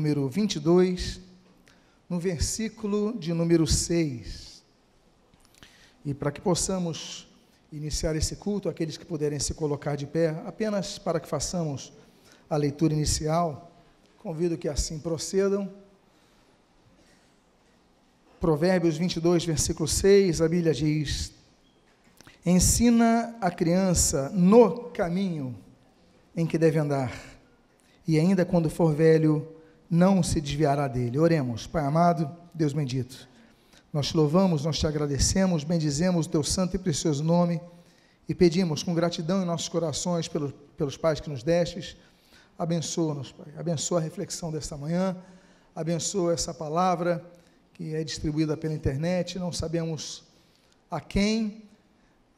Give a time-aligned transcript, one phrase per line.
[0.00, 1.20] número 22,
[2.08, 4.62] no versículo de número 6.
[6.06, 7.28] E para que possamos
[7.70, 11.92] iniciar esse culto, aqueles que puderem se colocar de pé, apenas para que façamos
[12.48, 13.70] a leitura inicial,
[14.16, 15.70] convido que assim procedam.
[18.40, 21.34] Provérbios 22, versículo 6, a Bíblia diz:
[22.46, 25.54] Ensina a criança no caminho
[26.34, 27.12] em que deve andar,
[28.08, 29.59] e ainda quando for velho,
[29.90, 31.18] não se desviará dele.
[31.18, 33.28] Oremos, Pai amado, Deus bendito.
[33.92, 37.60] Nós te louvamos, nós te agradecemos, bendizemos o teu santo e precioso nome
[38.28, 41.96] e pedimos com gratidão em nossos corações pelos, pelos pais que nos destes.
[42.56, 43.52] Abençoa-nos, Pai.
[43.58, 45.16] Abençoa a reflexão desta manhã,
[45.74, 47.24] abençoa essa palavra
[47.74, 49.40] que é distribuída pela internet.
[49.40, 50.22] Não sabemos
[50.88, 51.64] a quem,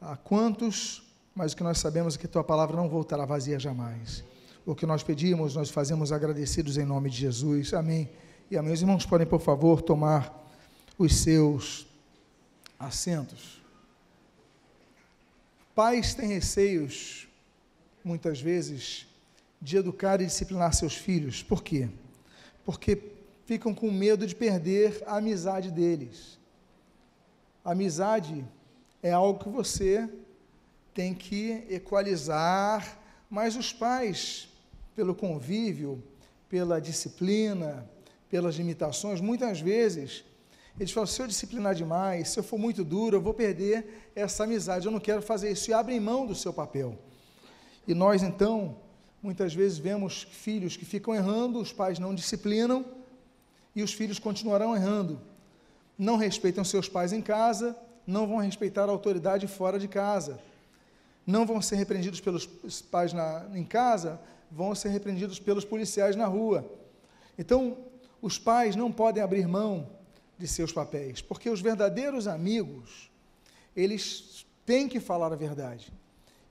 [0.01, 1.03] a quantos,
[1.35, 4.23] mas o que nós sabemos é que tua palavra não voltará vazia jamais.
[4.65, 7.73] O que nós pedimos, nós fazemos agradecidos em nome de Jesus.
[7.73, 8.09] Amém.
[8.49, 8.73] E amém.
[8.73, 10.47] Os irmãos podem, por favor, tomar
[10.97, 11.85] os seus
[12.79, 13.61] assentos.
[15.75, 17.27] Pais têm receios,
[18.03, 19.07] muitas vezes,
[19.61, 21.41] de educar e disciplinar seus filhos.
[21.41, 21.89] Por quê?
[22.63, 23.01] Porque
[23.45, 26.37] ficam com medo de perder a amizade deles.
[27.65, 28.45] A amizade
[29.01, 30.09] é algo que você
[30.93, 32.99] tem que equalizar,
[33.29, 34.47] mas os pais,
[34.95, 36.03] pelo convívio,
[36.49, 37.89] pela disciplina,
[38.29, 40.23] pelas limitações, muitas vezes
[40.79, 44.43] eles falam: se eu disciplinar demais, se eu for muito duro, eu vou perder essa
[44.43, 46.97] amizade, eu não quero fazer isso, e abrem mão do seu papel.
[47.87, 48.77] E nós, então,
[49.21, 52.85] muitas vezes vemos filhos que ficam errando, os pais não disciplinam,
[53.75, 55.19] e os filhos continuarão errando.
[55.97, 60.39] Não respeitam seus pais em casa, não vão respeitar a autoridade fora de casa.
[61.25, 62.45] Não vão ser repreendidos pelos
[62.91, 64.19] pais na, em casa,
[64.55, 66.69] vão ser repreendidos pelos policiais na rua.
[67.37, 67.77] Então,
[68.21, 69.89] os pais não podem abrir mão
[70.37, 73.09] de seus papéis, porque os verdadeiros amigos,
[73.75, 75.91] eles têm que falar a verdade.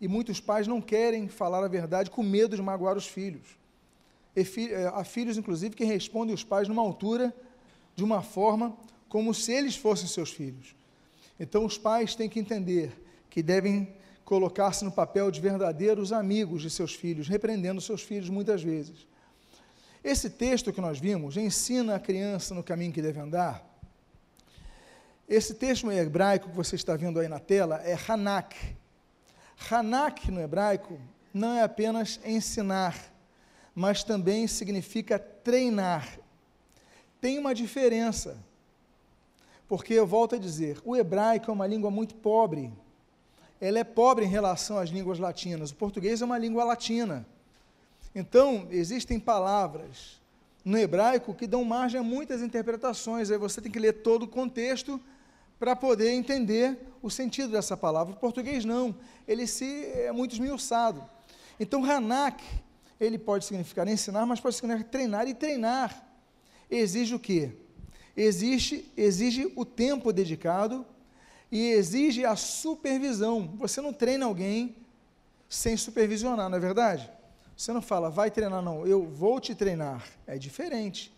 [0.00, 3.56] E muitos pais não querem falar a verdade com medo de magoar os filhos.
[4.44, 7.34] Fi, eh, há filhos, inclusive, que respondem os pais numa altura,
[7.94, 8.76] de uma forma,
[9.08, 10.74] como se eles fossem seus filhos.
[11.38, 12.92] Então, os pais têm que entender
[13.30, 13.94] que devem
[14.32, 19.06] colocar-se no papel de verdadeiros amigos de seus filhos, repreendendo seus filhos muitas vezes.
[20.03, 23.62] Esse texto que nós vimos ensina a criança no caminho que deve andar.
[25.28, 28.56] Esse texto em hebraico que você está vendo aí na tela é Hanak.
[29.70, 30.99] Hanak no hebraico
[31.34, 32.97] não é apenas ensinar,
[33.75, 36.09] mas também significa treinar.
[37.20, 38.38] Tem uma diferença.
[39.69, 42.72] Porque eu volto a dizer, o hebraico é uma língua muito pobre.
[43.62, 45.70] Ela é pobre em relação às línguas latinas.
[45.70, 47.24] O português é uma língua latina.
[48.12, 50.20] Então, existem palavras
[50.64, 53.30] no hebraico que dão margem a muitas interpretações.
[53.30, 55.00] Aí você tem que ler todo o contexto
[55.60, 58.12] para poder entender o sentido dessa palavra.
[58.12, 58.92] O português não,
[59.28, 61.08] ele se é muito esmiuçado.
[61.60, 62.42] Então, Hanak,
[62.98, 66.04] ele pode significar ensinar, mas pode significar treinar e treinar.
[66.68, 67.52] Exige o quê?
[68.16, 70.84] exige, exige o tempo dedicado
[71.52, 73.54] e exige a supervisão.
[73.58, 74.74] Você não treina alguém
[75.50, 77.10] sem supervisionar, não é verdade?
[77.54, 80.02] Você não fala, vai treinar, não, eu vou te treinar.
[80.26, 81.12] É diferente.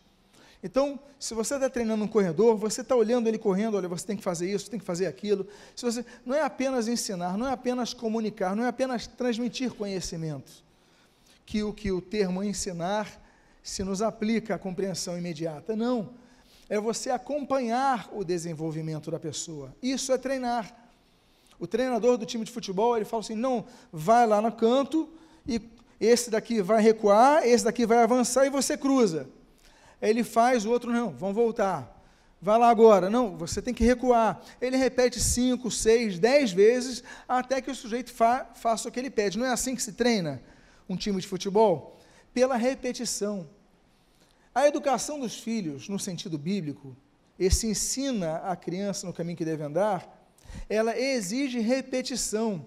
[0.60, 4.16] Então, se você está treinando um corredor, você está olhando ele correndo, olha, você tem
[4.16, 5.46] que fazer isso, tem que fazer aquilo.
[5.76, 10.64] Se você, não é apenas ensinar, não é apenas comunicar, não é apenas transmitir conhecimento.
[11.46, 13.22] Que o que o termo ensinar
[13.62, 15.76] se nos aplica à compreensão imediata.
[15.76, 16.23] Não
[16.68, 19.74] é você acompanhar o desenvolvimento da pessoa.
[19.82, 20.74] Isso é treinar.
[21.58, 25.08] O treinador do time de futebol, ele fala assim: não, vai lá no canto
[25.46, 25.60] e
[26.00, 29.28] esse daqui vai recuar, esse daqui vai avançar e você cruza.
[30.00, 31.94] Ele faz, o outro não, vamos voltar.
[32.40, 34.42] Vai lá agora, não, você tem que recuar.
[34.60, 39.08] Ele repete cinco, seis, dez vezes até que o sujeito fa faça o que ele
[39.08, 39.38] pede.
[39.38, 40.42] Não é assim que se treina
[40.86, 41.98] um time de futebol?
[42.34, 43.48] Pela repetição.
[44.54, 46.96] A educação dos filhos, no sentido bíblico,
[47.38, 50.24] esse ensina a criança no caminho que deve andar,
[50.68, 52.64] ela exige repetição.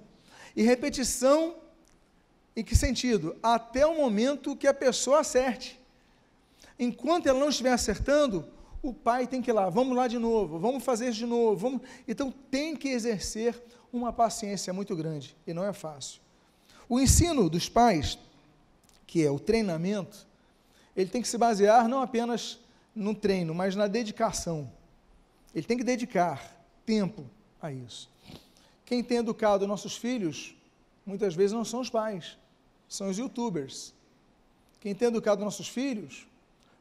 [0.53, 1.55] E repetição
[2.55, 3.37] em que sentido?
[3.41, 5.79] Até o momento que a pessoa acerte.
[6.77, 8.45] Enquanto ela não estiver acertando,
[8.81, 11.55] o pai tem que ir lá, vamos lá de novo, vamos fazer de novo.
[11.55, 11.81] Vamos...
[12.07, 13.63] Então tem que exercer
[13.93, 16.19] uma paciência muito grande, e não é fácil.
[16.89, 18.19] O ensino dos pais,
[19.05, 20.26] que é o treinamento,
[20.97, 22.59] ele tem que se basear não apenas
[22.93, 24.69] no treino, mas na dedicação.
[25.55, 27.25] Ele tem que dedicar tempo
[27.61, 28.09] a isso.
[28.83, 30.55] Quem tem educado nossos filhos,
[31.05, 32.37] muitas vezes não são os pais,
[32.89, 33.93] são os youtubers.
[34.81, 36.27] Quem tem educado nossos filhos,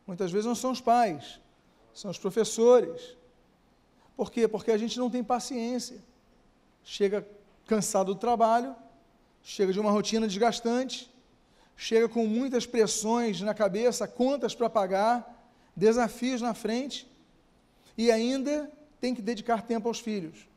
[0.07, 1.41] Muitas vezes não são os pais,
[1.93, 3.17] são os professores.
[4.17, 4.47] Por quê?
[4.47, 5.99] Porque a gente não tem paciência.
[6.85, 7.27] Chega
[7.67, 8.75] cansado do trabalho,
[9.43, 11.12] chega de uma rotina desgastante,
[11.76, 17.06] chega com muitas pressões na cabeça, contas para pagar, desafios na frente,
[17.96, 18.70] e ainda
[19.00, 20.49] tem que dedicar tempo aos filhos.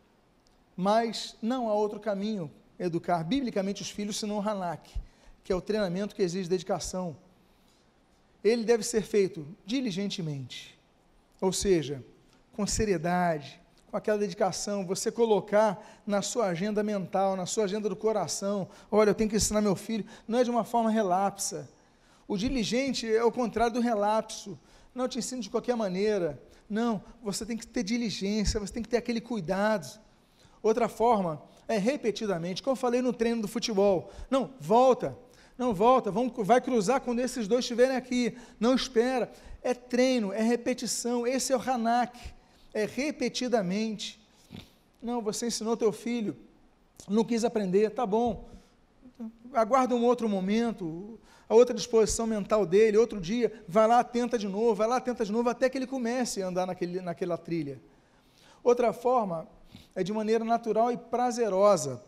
[0.75, 2.49] Mas não há outro caminho
[2.79, 4.89] educar biblicamente os filhos senão o Hanak,
[5.43, 7.15] que é o treinamento que exige dedicação.
[8.41, 10.77] Ele deve ser feito diligentemente,
[11.41, 12.01] ou seja,
[12.53, 13.59] com seriedade,
[13.89, 19.09] com aquela dedicação, você colocar na sua agenda mental, na sua agenda do coração, olha,
[19.09, 21.67] eu tenho que ensinar meu filho, não é de uma forma relapsa.
[22.27, 24.57] O diligente é o contrário do relapso.
[24.93, 26.41] Não eu te ensino de qualquer maneira.
[26.69, 29.99] Não, você tem que ter diligência, você tem que ter aquele cuidado.
[30.61, 34.11] Outra forma é repetidamente, como eu falei no treino do futebol.
[34.29, 35.17] Não, volta.
[35.57, 38.37] Não, volta, vamos, vai cruzar quando esses dois estiverem aqui.
[38.59, 39.31] Não espera.
[39.63, 41.25] É treino, é repetição.
[41.25, 42.38] Esse é o Hanak
[42.73, 44.19] é repetidamente.
[45.01, 46.35] Não, você ensinou teu filho,
[47.07, 48.49] não quis aprender, tá bom.
[49.53, 54.47] Aguarda um outro momento, a outra disposição mental dele, outro dia, vai lá, tenta de
[54.47, 57.81] novo, vai lá, tenta de novo, até que ele comece a andar naquele, naquela trilha.
[58.63, 59.47] Outra forma
[59.95, 62.03] é de maneira natural e prazerosa.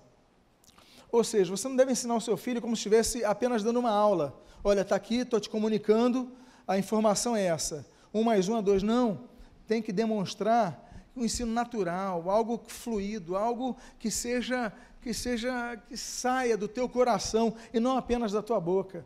[1.12, 3.92] Ou seja, você não deve ensinar o seu filho como se estivesse apenas dando uma
[3.92, 4.40] aula.
[4.64, 6.32] Olha, está aqui, estou te comunicando,
[6.68, 7.86] a informação é essa.
[8.14, 8.84] Um mais um é dois.
[8.84, 9.31] Não
[9.72, 16.58] tem que demonstrar um ensino natural, algo fluido, algo que seja que seja que saia
[16.58, 19.06] do teu coração e não apenas da tua boca.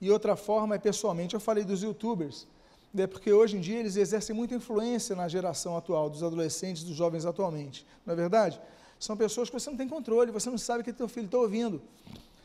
[0.00, 2.48] E outra forma é pessoalmente, eu falei dos youtubers,
[2.92, 6.96] né, porque hoje em dia eles exercem muita influência na geração atual, dos adolescentes, dos
[6.96, 7.86] jovens atualmente.
[8.04, 8.60] Não é verdade?
[8.98, 11.38] São pessoas que você não tem controle, você não sabe o que teu filho está
[11.38, 11.80] ouvindo.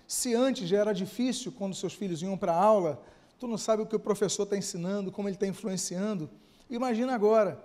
[0.07, 3.01] Se antes já era difícil quando seus filhos iam para a aula,
[3.39, 6.29] tu não sabe o que o professor está ensinando, como ele está influenciando.
[6.69, 7.63] Imagina agora,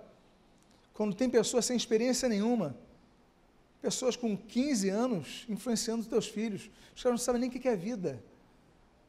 [0.93, 2.75] quando tem pessoas sem experiência nenhuma,
[3.81, 7.67] pessoas com 15 anos influenciando os teus filhos, os caras não sabem nem o que
[7.67, 8.23] é vida,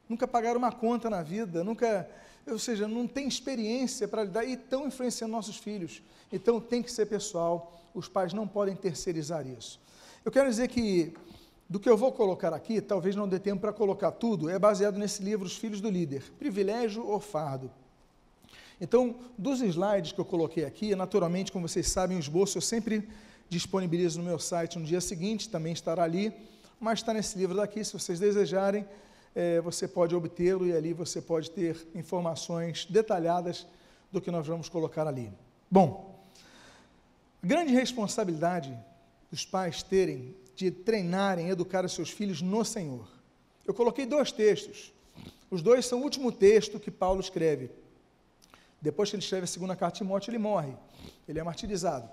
[0.08, 2.08] nunca pagaram uma conta na vida, nunca,
[2.46, 6.02] ou seja, não tem experiência para lidar e estão influenciando nossos filhos.
[6.32, 9.81] Então tem que ser pessoal, os pais não podem terceirizar isso.
[10.25, 11.14] Eu quero dizer que
[11.69, 14.99] do que eu vou colocar aqui, talvez não dê tempo para colocar tudo, é baseado
[14.99, 17.70] nesse livro Os Filhos do Líder, Privilégio ou Fardo.
[18.84, 23.08] Então, dos slides que eu coloquei aqui, naturalmente, como vocês sabem, o esboço eu sempre
[23.48, 26.31] disponibilizo no meu site no dia seguinte, também estará ali,
[26.78, 28.86] mas está nesse livro daqui, se vocês desejarem,
[29.34, 33.66] é, você pode obtê-lo e ali você pode ter informações detalhadas
[34.12, 35.32] do que nós vamos colocar ali.
[35.70, 36.22] Bom,
[37.42, 38.78] grande responsabilidade
[39.31, 43.08] dos pais terem de treinarem, educar os seus filhos no Senhor.
[43.66, 44.92] Eu coloquei dois textos.
[45.50, 47.70] Os dois são o último texto que Paulo escreve.
[48.84, 50.75] Depois que ele escreve a segunda carta de Timóteo, ele morre.
[51.26, 52.06] Ele é martirizado.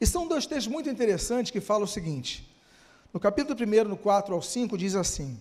[0.00, 2.52] E são dois textos muito interessantes que falam o seguinte.
[3.14, 5.38] No capítulo 1, no 4 ao 5, diz assim: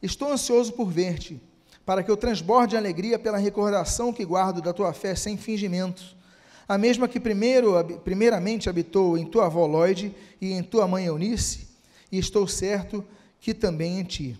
[0.00, 1.42] Estou ansioso por ver-te,
[1.84, 6.04] para que eu transborde de alegria pela recordação que guardo da tua fé sem fingimento,
[6.68, 7.72] a mesma que primeiro,
[8.04, 11.66] primeiramente habitou em tua avó Lloyd e em tua mãe Eunice,
[12.12, 13.04] e estou certo
[13.40, 14.38] que também em ti.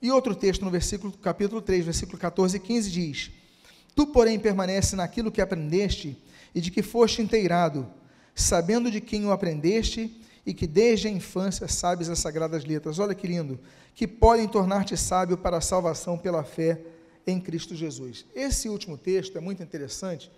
[0.00, 3.43] E outro texto no versículo, capítulo 3, versículo 14 e 15 diz:
[3.94, 6.16] Tu, porém, permanece naquilo que aprendeste
[6.54, 7.86] e de que foste inteirado,
[8.34, 12.98] sabendo de quem o aprendeste e que desde a infância sabes as sagradas letras.
[12.98, 13.58] Olha que lindo,
[13.94, 16.80] que podem tornar-te sábio para a salvação pela fé
[17.26, 18.26] em Cristo Jesus.
[18.34, 20.30] Esse último texto é muito interessante,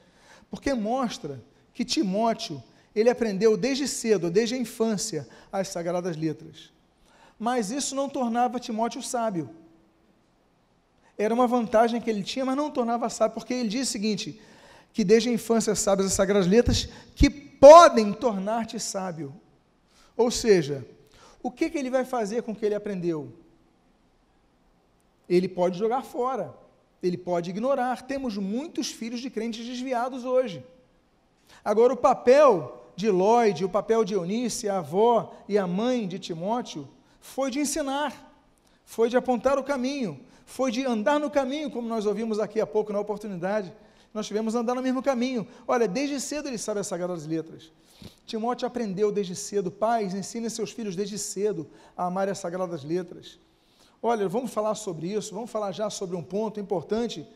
[0.50, 1.42] porque mostra
[1.72, 2.62] que Timóteo,
[2.94, 6.70] ele aprendeu desde cedo, desde a infância, as sagradas letras.
[7.38, 9.50] Mas isso não tornava Timóteo sábio
[11.18, 14.40] era uma vantagem que ele tinha, mas não tornava sábio, porque ele diz o seguinte:
[14.92, 19.34] que desde a infância sabes as sagradas letras que podem tornar-te sábio.
[20.16, 20.86] Ou seja,
[21.42, 23.32] o que, que ele vai fazer com o que ele aprendeu?
[25.28, 26.54] Ele pode jogar fora,
[27.02, 28.02] ele pode ignorar.
[28.02, 30.64] Temos muitos filhos de crentes desviados hoje.
[31.64, 36.18] Agora, o papel de Lloyd, o papel de Eunice, a avó e a mãe de
[36.18, 36.88] Timóteo,
[37.20, 38.32] foi de ensinar,
[38.84, 42.66] foi de apontar o caminho, foi de andar no caminho, como nós ouvimos aqui há
[42.66, 43.74] pouco na oportunidade.
[44.14, 45.46] Nós tivemos andar no mesmo caminho.
[45.66, 47.70] Olha, desde cedo ele sabe as sagradas letras.
[48.24, 49.70] Timóteo aprendeu desde cedo.
[49.72, 53.40] Pais, ensinem seus filhos desde cedo a amar as sagradas letras.
[54.00, 57.26] Olha, vamos falar sobre isso, vamos falar já sobre um ponto importante,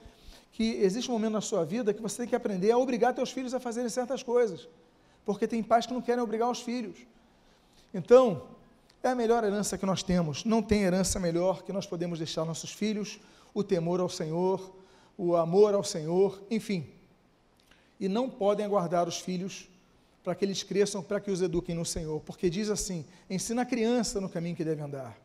[0.52, 3.32] que existe um momento na sua vida que você tem que aprender a obrigar seus
[3.32, 4.68] filhos a fazerem certas coisas.
[5.24, 6.96] Porque tem pais que não querem obrigar os filhos.
[7.92, 8.42] Então,
[9.02, 10.44] é a melhor herança que nós temos.
[10.44, 13.18] Não tem herança melhor que nós podemos deixar nossos filhos,
[13.54, 14.76] o temor ao Senhor,
[15.16, 16.86] o amor ao Senhor, enfim.
[17.98, 19.68] E não podem aguardar os filhos
[20.22, 23.66] para que eles cresçam, para que os eduquem no Senhor, porque diz assim: ensina a
[23.66, 25.18] criança no caminho que deve andar.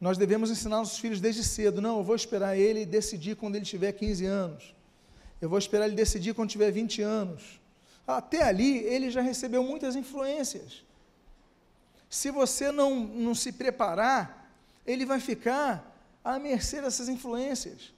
[0.00, 1.80] Nós devemos ensinar nossos filhos desde cedo.
[1.80, 4.74] Não, eu vou esperar ele decidir quando ele tiver 15 anos.
[5.40, 7.60] Eu vou esperar ele decidir quando tiver 20 anos.
[8.06, 10.82] Até ali, ele já recebeu muitas influências.
[12.10, 14.52] Se você não, não se preparar,
[14.84, 17.94] ele vai ficar à mercê dessas influências.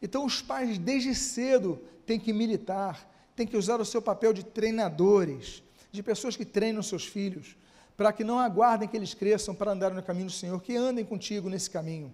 [0.00, 4.42] Então, os pais, desde cedo, têm que militar, têm que usar o seu papel de
[4.42, 7.54] treinadores, de pessoas que treinam seus filhos,
[7.96, 11.04] para que não aguardem que eles cresçam para andar no caminho do Senhor, que andem
[11.04, 12.12] contigo nesse caminho.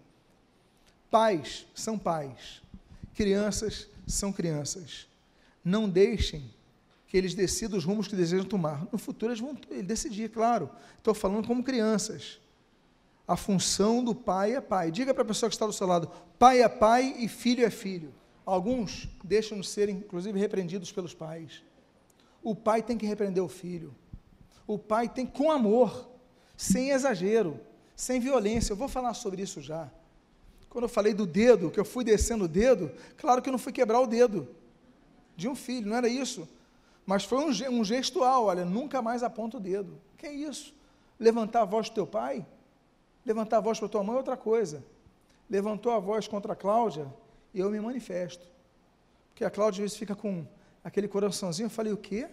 [1.11, 2.61] Pais são pais,
[3.15, 5.07] crianças são crianças.
[5.65, 6.53] Não deixem
[7.11, 8.87] que eles decidam os rumos que desejam tomar.
[8.93, 10.71] No futuro eles vão decidir, claro.
[10.97, 12.41] Estou falando como crianças.
[13.27, 14.93] A função do pai é pai.
[14.93, 17.71] Diga para a pessoa que está do seu lado: pai é pai e filho é
[17.71, 18.15] filho.
[18.47, 21.65] Alguns deixam de ser, inclusive, repreendidos pelos pais.
[22.45, 23.93] O pai tem que repreender o filho.
[24.65, 26.09] O pai tem com amor,
[26.57, 27.59] sem exagero,
[27.97, 28.73] sem violência.
[28.73, 29.91] Eu vou falar sobre isso já.
[30.69, 33.59] Quando eu falei do dedo, que eu fui descendo o dedo, claro que eu não
[33.59, 34.47] fui quebrar o dedo
[35.37, 36.49] de um filho, não era isso.
[37.11, 40.01] Mas foi um, um gestual, olha, nunca mais aponta o dedo.
[40.17, 40.73] Que é isso?
[41.19, 42.47] Levantar a voz do teu pai?
[43.27, 44.85] Levantar a voz para tua mãe é outra coisa.
[45.51, 47.13] Levantou a voz contra a Cláudia
[47.53, 48.47] e eu me manifesto.
[49.31, 50.47] Porque a Cláudia às vezes fica com
[50.85, 52.29] aquele coraçãozinho, eu falei, o quê?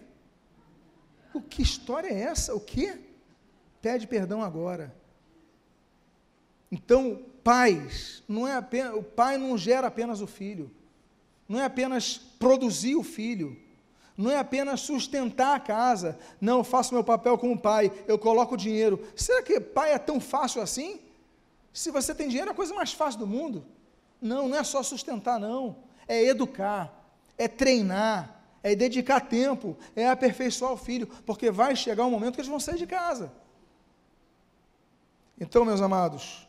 [1.34, 2.54] O que história é essa?
[2.54, 3.00] O quê?
[3.82, 4.94] Pede perdão agora.
[6.70, 10.70] Então, pais, não é apenas, o pai não gera apenas o filho,
[11.48, 13.60] não é apenas produzir o filho,
[14.18, 16.18] não é apenas sustentar a casa.
[16.40, 19.00] Não, eu faço meu papel como pai, eu coloco dinheiro.
[19.14, 21.00] Será que pai é tão fácil assim?
[21.72, 23.64] Se você tem dinheiro, é a coisa mais fácil do mundo.
[24.20, 25.76] Não, não é só sustentar, não.
[26.08, 26.92] É educar,
[27.36, 32.40] é treinar, é dedicar tempo, é aperfeiçoar o filho, porque vai chegar um momento que
[32.40, 33.30] eles vão sair de casa.
[35.40, 36.48] Então, meus amados,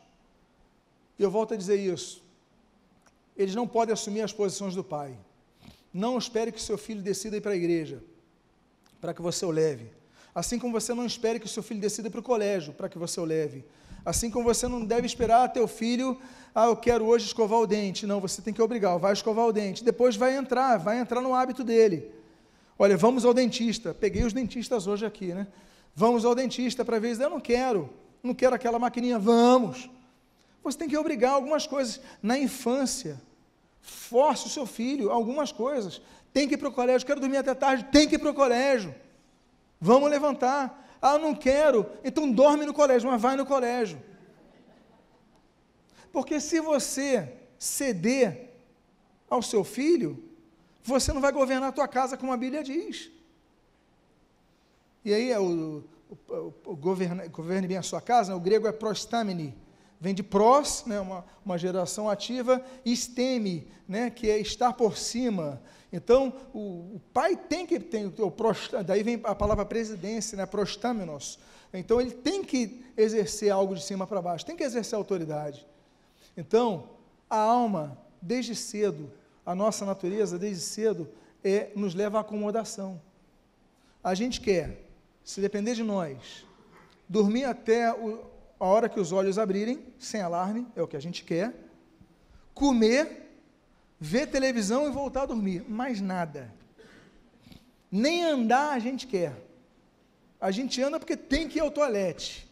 [1.16, 2.20] eu volto a dizer isso.
[3.36, 5.16] Eles não podem assumir as posições do pai.
[5.92, 8.02] Não espere que seu filho decida ir para a igreja,
[9.00, 9.90] para que você o leve.
[10.34, 12.98] Assim como você não espere que seu filho decida ir para o colégio, para que
[12.98, 13.64] você o leve.
[14.04, 16.18] Assim como você não deve esperar teu filho,
[16.54, 18.06] ah, eu quero hoje escovar o dente.
[18.06, 19.84] Não, você tem que obrigar, vai escovar o dente.
[19.84, 22.10] Depois vai entrar, vai entrar no hábito dele.
[22.78, 23.92] Olha, vamos ao dentista.
[23.92, 25.46] Peguei os dentistas hoje aqui, né?
[25.94, 27.20] Vamos ao dentista para ver.
[27.20, 27.90] Eu não quero,
[28.22, 29.18] não quero aquela maquininha.
[29.18, 29.90] Vamos.
[30.62, 32.00] Você tem que obrigar algumas coisas.
[32.22, 33.20] Na infância,
[33.80, 36.00] force o seu filho algumas coisas.
[36.32, 37.06] Tem que ir para o colégio.
[37.06, 37.84] Quero dormir até tarde.
[37.84, 38.94] Tem que ir para o colégio.
[39.80, 40.96] Vamos levantar.
[41.00, 41.86] Ah, não quero.
[42.04, 44.00] Então dorme no colégio, mas vai no colégio.
[46.12, 48.50] Porque se você ceder
[49.28, 50.22] ao seu filho,
[50.82, 53.10] você não vai governar a tua casa como a Bíblia diz.
[55.04, 58.36] E aí, é o, o, o, o governe, governe, bem a sua casa, né?
[58.36, 59.56] o grego é prostamini,
[60.00, 60.98] vem de pros, né?
[60.98, 64.08] uma, uma geração ativa, e stemi, né?
[64.08, 65.60] que é estar por cima.
[65.92, 70.46] Então, o, o pai tem que ter, o prost, daí vem a palavra presidência, né,
[70.46, 71.38] prostâmenos.
[71.74, 75.66] Então, ele tem que exercer algo de cima para baixo, tem que exercer autoridade.
[76.36, 76.90] Então,
[77.28, 79.10] a alma, desde cedo,
[79.44, 81.08] a nossa natureza, desde cedo,
[81.42, 83.00] é, nos leva à acomodação.
[84.02, 84.84] A gente quer,
[85.24, 86.44] se depender de nós,
[87.08, 88.24] dormir até o,
[88.60, 91.54] a hora que os olhos abrirem, sem alarme, é o que a gente quer,
[92.54, 93.20] comer
[93.98, 96.52] ver televisão e voltar a dormir, mais nada.
[97.90, 99.34] Nem andar a gente quer.
[100.40, 102.48] A gente anda porque tem que ir ao toalete,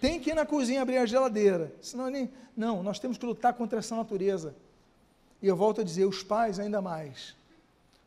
[0.00, 2.30] tem que ir na cozinha abrir a geladeira, senão nem.
[2.56, 4.56] Não, nós temos que lutar contra essa natureza.
[5.40, 7.36] E eu volto a dizer, os pais ainda mais.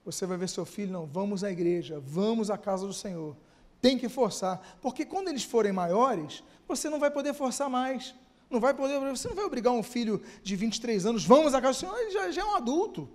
[0.03, 3.37] Você vai ver seu filho, não, vamos à igreja, vamos à casa do Senhor.
[3.79, 6.43] Tem que forçar, porque quando eles forem maiores,
[6.75, 8.15] você não vai poder forçar mais.
[8.49, 11.77] Não vai poder, você não vai obrigar um filho de 23 anos, vamos à casa
[11.77, 13.09] do Senhor, ele já, já é um adulto.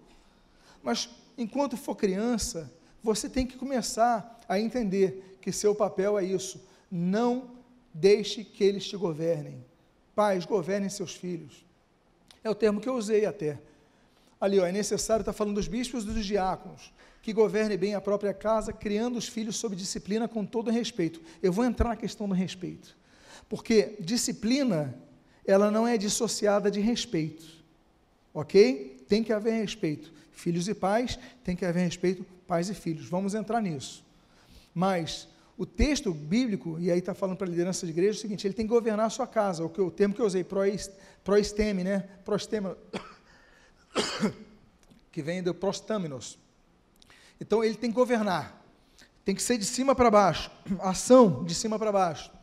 [0.83, 2.73] Mas enquanto for criança,
[3.03, 6.65] você tem que começar a entender que seu papel é isso.
[6.91, 7.51] Não
[7.93, 9.65] deixe que eles te governem.
[10.15, 11.65] Pais, governem seus filhos.
[12.43, 13.61] É o termo que eu usei até.
[14.41, 18.01] Ali, ó, é necessário estar falando dos bispos e dos diáconos, que governem bem a
[18.01, 21.21] própria casa, criando os filhos sob disciplina com todo respeito.
[21.43, 22.97] Eu vou entrar na questão do respeito.
[23.49, 24.95] Porque disciplina
[25.47, 27.47] ela não é dissociada de respeito.
[28.35, 29.05] Ok?
[29.09, 30.13] Tem que haver respeito.
[30.33, 33.09] Filhos e pais, tem que haver respeito, pais e filhos.
[33.09, 34.05] Vamos entrar nisso.
[34.75, 38.21] Mas o texto bíblico, e aí está falando para a liderança de igreja, é o
[38.21, 39.65] seguinte: ele tem que governar a sua casa.
[39.65, 40.45] O, que, o termo que eu usei,
[41.25, 42.01] proesteme, né?
[42.25, 42.77] Prostema.
[45.11, 46.39] que vem do prostâminos.
[47.41, 48.63] Então ele tem que governar,
[49.25, 50.51] tem que ser de cima para baixo,
[50.81, 52.36] ação de cima para baixo.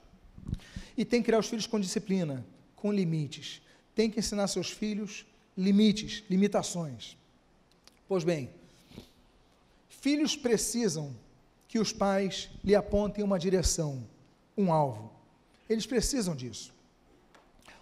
[0.97, 2.45] E tem que criar os filhos com disciplina,
[2.75, 3.62] com limites.
[3.95, 5.25] Tem que ensinar seus filhos
[5.57, 7.17] limites, limitações.
[8.07, 8.50] Pois bem,
[9.89, 11.15] filhos precisam
[11.67, 14.07] que os pais lhe apontem uma direção,
[14.57, 15.12] um alvo.
[15.69, 16.73] Eles precisam disso.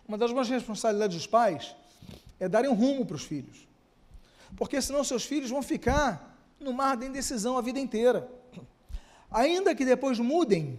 [0.07, 1.75] Uma das maiores responsabilidades dos pais
[2.39, 3.67] é darem um rumo para os filhos.
[4.55, 8.29] Porque senão seus filhos vão ficar no mar da indecisão a vida inteira.
[9.29, 10.77] Ainda que depois mudem,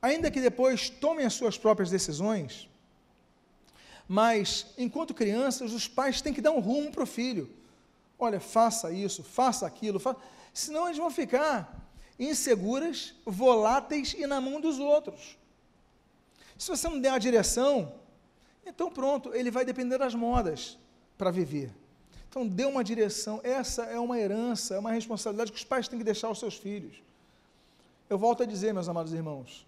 [0.00, 2.68] ainda que depois tomem as suas próprias decisões,
[4.08, 7.48] mas enquanto crianças, os pais têm que dar um rumo para o filho.
[8.18, 10.18] Olha, faça isso, faça aquilo, faça...
[10.52, 11.88] senão eles vão ficar
[12.18, 15.38] inseguras, voláteis e na mão dos outros.
[16.58, 17.94] Se você não der a direção,
[18.66, 20.76] então pronto, ele vai depender das modas
[21.16, 21.72] para viver.
[22.28, 25.98] Então dê uma direção, essa é uma herança, é uma responsabilidade que os pais têm
[25.98, 27.02] que deixar aos seus filhos.
[28.08, 29.66] Eu volto a dizer, meus amados irmãos,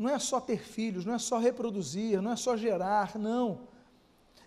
[0.00, 3.68] não é só ter filhos, não é só reproduzir, não é só gerar, não.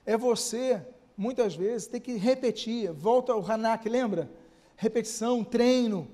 [0.05, 0.81] É você,
[1.15, 2.91] muitas vezes, ter que repetir.
[2.91, 4.31] Volta ao Hanak, lembra?
[4.75, 6.07] Repetição, treino.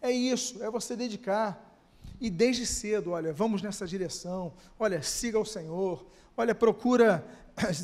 [0.00, 1.62] É isso, é você dedicar.
[2.18, 7.26] E desde cedo, olha, vamos nessa direção, olha, siga o Senhor, olha, procura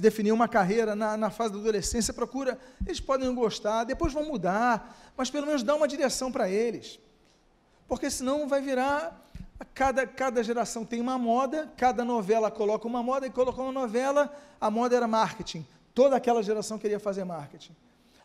[0.00, 4.24] definir uma carreira na, na, fase da adolescência, procura, eles podem não gostar, depois vão
[4.24, 6.98] mudar, mas pelo menos dá uma direção para eles.
[7.86, 9.30] Porque senão vai virar,
[9.64, 14.34] cada, cada geração tem uma moda, cada novela coloca uma moda, e colocou uma novela,
[14.60, 17.74] a moda era marketing, toda aquela geração queria fazer marketing.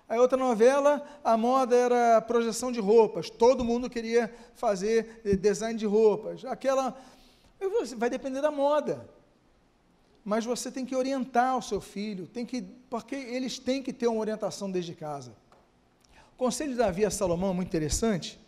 [0.10, 5.78] Aí outra novela, a moda era projeção de roupas, todo mundo queria fazer eh, design
[5.78, 6.46] de roupas.
[6.46, 6.98] Aquela
[7.98, 9.06] vai depender da moda.
[10.24, 14.08] Mas você tem que orientar o seu filho, tem que, porque eles têm que ter
[14.08, 15.32] uma orientação desde casa.
[16.34, 18.40] O conselho de Davi a Salomão é muito interessante.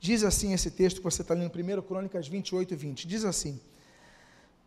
[0.00, 3.06] Diz assim esse texto que você está lendo, 1 Crônicas 28 e 20.
[3.06, 3.60] Diz assim: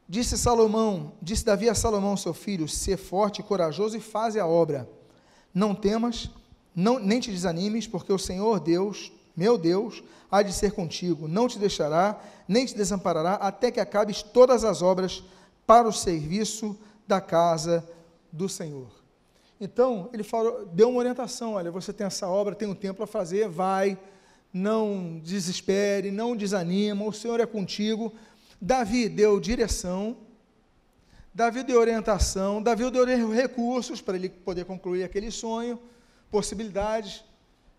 [0.08, 4.46] Disse Salomão, disse Davi a Salomão, seu filho, ser forte e corajoso e faze a
[4.46, 4.88] obra
[5.54, 6.30] não temas,
[6.76, 11.48] não, nem te desanimes, porque o Senhor Deus, meu Deus, há de ser contigo, não
[11.48, 15.24] te deixará, nem te desamparará, até que acabes todas as obras
[15.68, 17.88] para o serviço da casa
[18.32, 18.90] do Senhor.
[19.62, 23.08] Então, ele falou, deu uma orientação: olha, você tem essa obra, tem um tempo a
[23.08, 23.98] fazer, vai,
[24.54, 28.14] não desespere, não desanima, o Senhor é contigo.
[28.62, 30.16] Davi deu direção,
[31.34, 35.80] Davi deu orientação, Davi deu recursos para ele poder concluir aquele sonho,
[36.30, 37.26] possibilidades.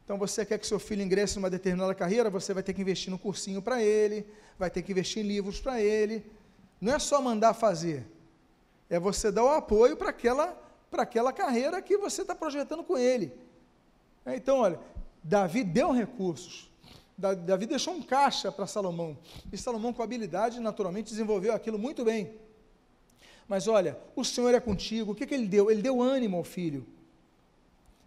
[0.04, 3.10] Então, você quer que seu filho ingresse numa determinada carreira, você vai ter que investir
[3.10, 4.26] no cursinho para ele,
[4.58, 6.26] vai ter que investir em livros para ele.
[6.80, 8.04] Não é só mandar fazer,
[8.90, 10.60] é você dar o apoio para aquela,
[10.92, 13.32] aquela carreira que você está projetando com ele.
[14.26, 14.80] É, então, olha,
[15.24, 16.70] Davi deu recursos,
[17.16, 19.16] Davi deixou um caixa para Salomão,
[19.50, 22.32] e Salomão, com habilidade, naturalmente, desenvolveu aquilo muito bem.
[23.48, 25.12] Mas olha, o Senhor é contigo.
[25.12, 25.70] O que, que ele deu?
[25.70, 26.86] Ele deu ânimo ao filho.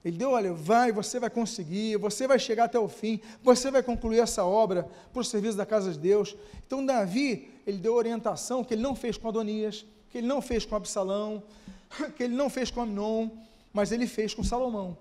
[0.04, 3.84] Ele deu, olha, vai, você vai conseguir, você vai chegar até o fim, você vai
[3.84, 6.36] concluir essa obra para o serviço da casa de Deus.
[6.66, 10.66] Então, Davi, ele deu orientação que ele não fez com Adonias, que ele não fez
[10.66, 11.44] com Absalão,
[12.16, 13.30] que ele não fez com Amnon,
[13.74, 14.98] mas ele fez com Salomão.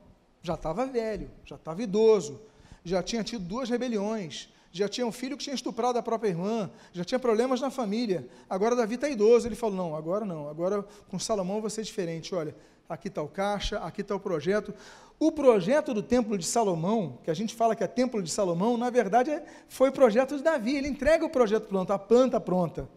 [0.47, 2.41] Já estava velho, já estava idoso,
[2.85, 6.71] já tinha tido duas rebeliões, já tinha um filho que tinha estuprado a própria irmã,
[6.93, 8.29] já tinha problemas na família.
[8.49, 9.49] Agora Davi está idoso.
[9.49, 12.33] Ele falou: não, agora não, agora com Salomão vai ser diferente.
[12.33, 12.55] Olha,
[12.89, 14.73] aqui está o caixa, aqui está o projeto.
[15.19, 18.77] O projeto do templo de Salomão, que a gente fala que é templo de Salomão,
[18.77, 20.77] na verdade é, foi projeto de Davi.
[20.77, 22.89] Ele entrega o projeto pronto, a planta pronta.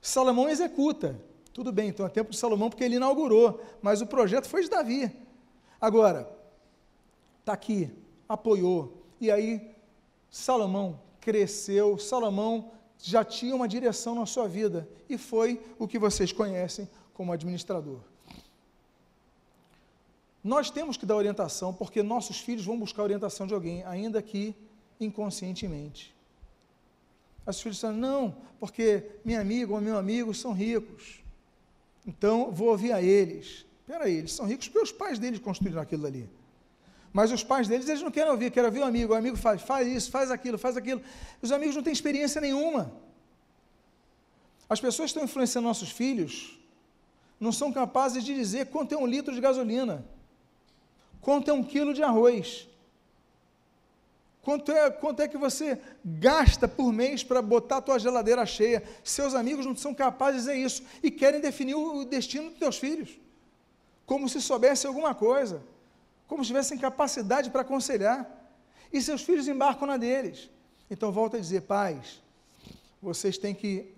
[0.00, 1.20] Salomão executa.
[1.52, 4.70] Tudo bem, então é templo de Salomão porque ele inaugurou, mas o projeto foi de
[4.70, 5.10] Davi.
[5.80, 6.35] Agora,
[7.46, 7.88] está aqui,
[8.28, 9.06] apoiou.
[9.20, 9.70] E aí,
[10.28, 16.32] Salomão cresceu, Salomão já tinha uma direção na sua vida e foi o que vocês
[16.32, 18.00] conhecem como administrador.
[20.42, 24.52] Nós temos que dar orientação porque nossos filhos vão buscar orientação de alguém, ainda que
[24.98, 26.12] inconscientemente.
[27.46, 31.22] Os filhos falam, não, porque minha amiga ou meu amigo são ricos,
[32.04, 33.64] então vou ouvir a eles.
[33.82, 36.28] Espera aí, eles são ricos porque os pais deles construíram aquilo ali.
[37.16, 39.14] Mas os pais deles, eles não querem ouvir, querem ouvir o amigo.
[39.14, 41.00] O amigo faz, faz isso, faz aquilo, faz aquilo.
[41.40, 42.92] Os amigos não têm experiência nenhuma.
[44.68, 46.60] As pessoas que estão influenciando nossos filhos
[47.40, 50.04] não são capazes de dizer quanto é um litro de gasolina,
[51.22, 52.68] quanto é um quilo de arroz,
[54.42, 58.82] quanto é, quanto é que você gasta por mês para botar a tua geladeira cheia.
[59.02, 62.76] Seus amigos não são capazes de dizer isso e querem definir o destino dos teus
[62.76, 63.18] filhos,
[64.04, 65.62] como se soubesse alguma coisa.
[66.26, 68.28] Como se tivessem capacidade para aconselhar,
[68.92, 70.50] e seus filhos embarcam na deles.
[70.90, 72.22] Então, volta a dizer, pais,
[73.00, 73.92] vocês têm que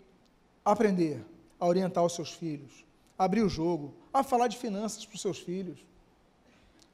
[0.65, 1.25] aprender
[1.59, 2.85] a orientar os seus filhos,
[3.19, 5.79] abrir o jogo, a falar de finanças para os seus filhos.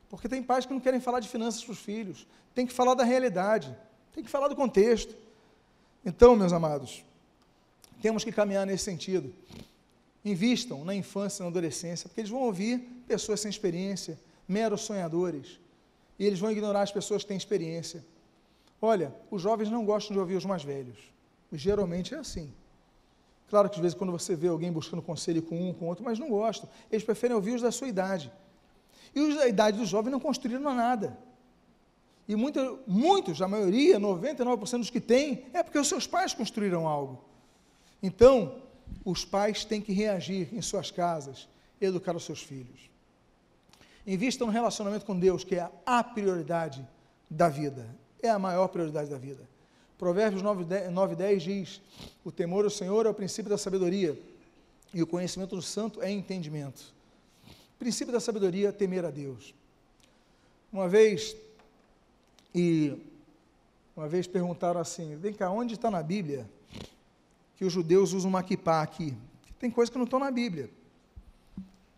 [0.08, 2.94] Porque tem pais que não querem falar de finanças para os filhos, tem que falar
[2.94, 3.76] da realidade,
[4.12, 5.14] tem que falar do contexto.
[6.04, 7.04] Então, meus amados,
[8.00, 9.34] temos que caminhar nesse sentido.
[10.24, 15.60] Invistam na infância e na adolescência, porque eles vão ouvir pessoas sem experiência, meros sonhadores,
[16.18, 18.04] e eles vão ignorar as pessoas que têm experiência.
[18.80, 20.98] Olha, os jovens não gostam de ouvir os mais velhos.
[21.52, 22.52] Geralmente é assim.
[23.48, 26.18] Claro que às vezes quando você vê alguém buscando conselho com um, com outro, mas
[26.18, 26.68] não gostam.
[26.90, 28.30] Eles preferem ouvir os da sua idade.
[29.14, 31.16] E os da idade do jovem não construíram nada.
[32.26, 36.88] E muita, muitos, a maioria, 99% dos que têm, é porque os seus pais construíram
[36.88, 37.22] algo.
[38.02, 38.62] Então,
[39.04, 41.48] os pais têm que reagir em suas casas,
[41.80, 42.90] educar os seus filhos.
[44.06, 46.86] Invista no relacionamento com Deus, que é a prioridade
[47.30, 47.86] da vida,
[48.22, 49.48] é a maior prioridade da vida.
[49.96, 50.64] Provérbios 9,
[51.14, 51.80] 10 diz:
[52.24, 54.18] O temor ao Senhor é o princípio da sabedoria,
[54.92, 56.92] e o conhecimento do santo é entendimento.
[57.74, 59.54] O princípio da sabedoria é temer a Deus.
[60.72, 61.36] Uma vez,
[62.54, 62.96] e
[63.96, 66.48] uma vez perguntaram assim: vem cá, onde está na Bíblia
[67.56, 69.16] que os judeus usam uma aqui?
[69.58, 70.68] Tem coisas que não estão na Bíblia.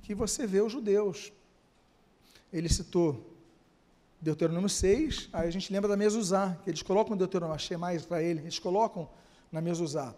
[0.02, 1.32] Que você vê os judeus.
[2.52, 3.36] Ele citou
[4.20, 8.22] Deuteronômio 6, aí a gente lembra da mezuzá, que eles colocam Deuteronômio, achei mais para
[8.22, 9.08] ele, eles colocam
[9.52, 10.14] na mezuzá.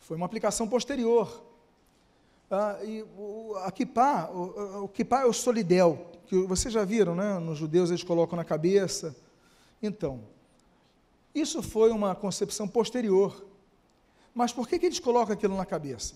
[0.00, 1.44] Foi uma aplicação posterior.
[2.50, 7.14] Ah, e o, a kippah, o, o kippah é o solidel, que vocês já viram,
[7.14, 7.38] né?
[7.38, 9.14] Nos judeus eles colocam na cabeça.
[9.82, 10.22] Então,
[11.34, 13.44] isso foi uma concepção posterior.
[14.34, 16.14] Mas por que, que eles colocam aquilo na cabeça?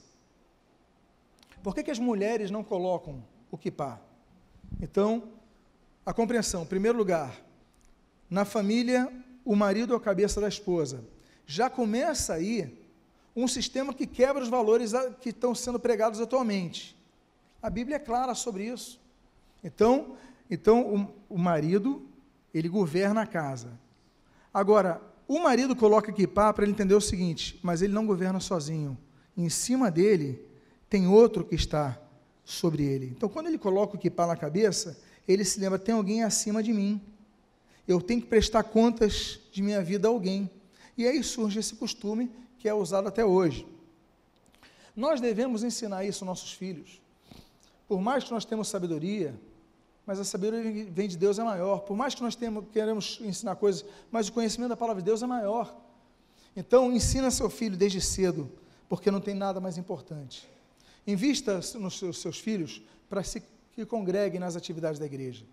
[1.62, 4.00] Por que, que as mulheres não colocam o kippah?
[4.80, 5.24] Então,
[6.04, 7.40] a compreensão, em primeiro lugar,
[8.28, 9.10] na família,
[9.44, 11.04] o marido é a cabeça da esposa.
[11.46, 12.78] Já começa aí
[13.34, 16.96] um sistema que quebra os valores que estão sendo pregados atualmente.
[17.62, 19.00] A Bíblia é clara sobre isso.
[19.62, 20.16] Então,
[20.50, 22.06] então o, o marido,
[22.52, 23.78] ele governa a casa.
[24.52, 28.98] Agora, o marido coloca aqui para ele entender o seguinte, mas ele não governa sozinho.
[29.36, 30.44] Em cima dele
[30.90, 31.98] tem outro que está
[32.44, 33.06] sobre ele.
[33.06, 36.72] Então, quando ele coloca o kippah na cabeça, ele se lembra: tem alguém acima de
[36.72, 37.00] mim.
[37.86, 40.50] Eu tenho que prestar contas de minha vida a alguém.
[40.96, 43.66] E aí surge esse costume que é usado até hoje.
[44.94, 47.00] Nós devemos ensinar isso aos nossos filhos.
[47.88, 49.34] Por mais que nós temos sabedoria,
[50.06, 51.80] mas a sabedoria vem de Deus é maior.
[51.80, 55.22] Por mais que nós temos, queremos ensinar coisas, mas o conhecimento da palavra de Deus
[55.22, 55.74] é maior.
[56.54, 58.50] Então, ensina seu filho desde cedo,
[58.88, 60.48] porque não tem nada mais importante.
[61.06, 63.42] Invista nos seus, seus filhos para se
[63.74, 65.44] que congreguem nas atividades da igreja.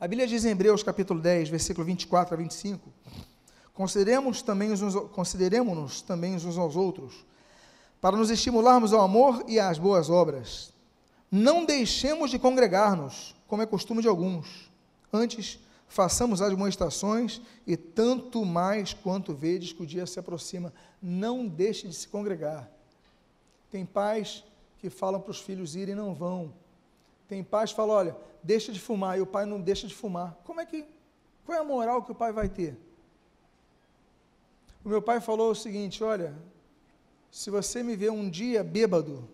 [0.00, 2.92] A Bíblia diz em Hebreus capítulo 10, versículo 24 a 25,
[3.72, 7.24] consideremos também uns, consideremos-nos também uns aos outros,
[8.00, 10.72] para nos estimularmos ao amor e às boas obras.
[11.30, 14.70] Não deixemos de congregar-nos, como é costume de alguns.
[15.12, 15.58] Antes,
[15.88, 21.94] façamos admoestações e tanto mais quanto vedes que o dia se aproxima, não deixe de
[21.94, 22.70] se congregar.
[23.70, 24.44] Tem pais
[24.78, 26.52] que falam para os filhos irem e não vão.
[27.28, 30.36] Tem pais que falam, olha, deixa de fumar, e o pai não deixa de fumar.
[30.44, 30.84] Como é que,
[31.44, 32.76] qual é a moral que o pai vai ter?
[34.84, 36.32] O meu pai falou o seguinte, olha,
[37.30, 39.28] se você me ver um dia bêbado,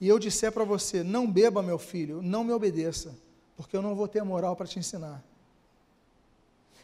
[0.00, 3.14] e eu disser para você, não beba, meu filho, não me obedeça,
[3.56, 5.22] porque eu não vou ter moral para te ensinar.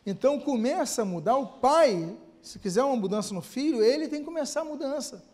[0.04, 4.24] Então começa a mudar, o pai, se quiser uma mudança no filho, ele tem que
[4.24, 5.24] começar a mudança.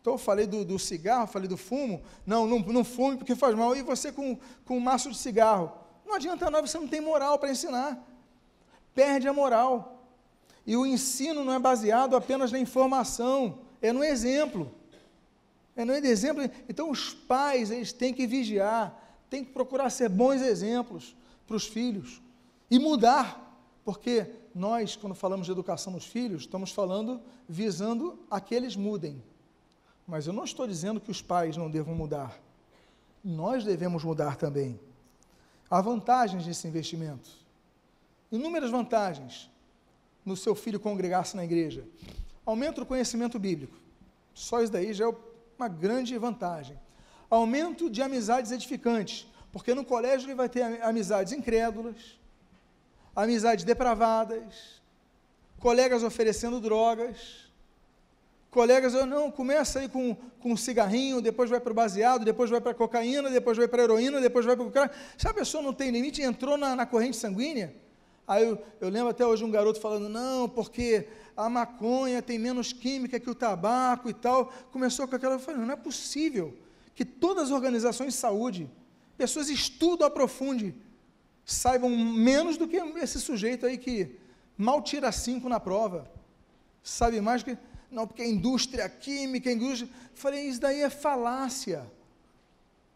[0.00, 2.02] Então eu falei do, do, cigarro, falei do fumo.
[2.24, 3.76] Não, não, não fume porque faz mal.
[3.76, 5.72] E você com, com um maço de cigarro?
[6.06, 8.02] Não adianta nada, você não tem moral para ensinar.
[8.94, 10.06] Perde a moral.
[10.66, 14.74] E o ensino não é baseado apenas na informação, é no exemplo.
[15.76, 16.44] É no exemplo.
[16.68, 21.14] Então os pais, eles têm que vigiar, têm que procurar ser bons exemplos
[21.46, 22.22] para os filhos
[22.70, 23.48] e mudar.
[23.84, 29.22] Porque nós, quando falamos de educação nos filhos, estamos falando visando a que eles mudem
[30.10, 32.36] mas eu não estou dizendo que os pais não devam mudar.
[33.24, 34.78] Nós devemos mudar também.
[35.70, 37.30] Há vantagens nesse investimento.
[38.32, 39.48] Inúmeras vantagens
[40.26, 41.86] no seu filho congregar-se na igreja.
[42.44, 43.76] Aumento do conhecimento bíblico.
[44.34, 45.14] Só isso daí já é
[45.56, 46.76] uma grande vantagem.
[47.30, 52.18] Aumento de amizades edificantes, porque no colégio ele vai ter amizades incrédulas,
[53.14, 54.82] amizades depravadas,
[55.60, 57.49] colegas oferecendo drogas,
[58.50, 62.50] Colegas, eu não, começa aí com, com um cigarrinho, depois vai para o baseado, depois
[62.50, 64.90] vai para a cocaína, depois vai para a heroína, depois vai para o cara.
[65.16, 67.72] Se a pessoa não tem limite, entrou na, na corrente sanguínea.
[68.26, 72.72] Aí eu, eu, lembro até hoje um garoto falando, não, porque a maconha tem menos
[72.72, 74.52] química que o tabaco e tal.
[74.72, 76.56] Começou com aquela, eu falei, não é possível
[76.94, 78.70] que todas as organizações de saúde,
[79.16, 80.74] pessoas estudam, aprofundem,
[81.44, 84.16] saibam menos do que esse sujeito aí que
[84.56, 86.10] mal tira cinco na prova.
[86.82, 87.56] Sabe mais que
[87.90, 89.90] não, porque a indústria química, a indústria.
[90.14, 91.90] Falei, isso daí é falácia.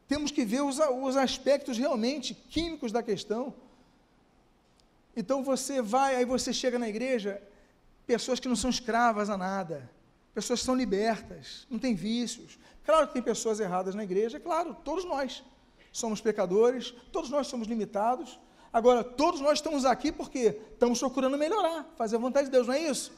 [0.06, 3.54] Temos que ver os, os aspectos realmente químicos da questão.
[5.16, 7.42] Então você vai, aí você chega na igreja,
[8.06, 9.90] pessoas que não são escravas a nada,
[10.34, 12.58] pessoas que são libertas, não tem vícios.
[12.84, 15.42] Claro que tem pessoas erradas na igreja, claro, todos nós
[15.92, 18.38] somos pecadores, todos nós somos limitados.
[18.72, 22.74] Agora, todos nós estamos aqui porque estamos procurando melhorar, fazer a vontade de Deus, não
[22.74, 23.12] é isso?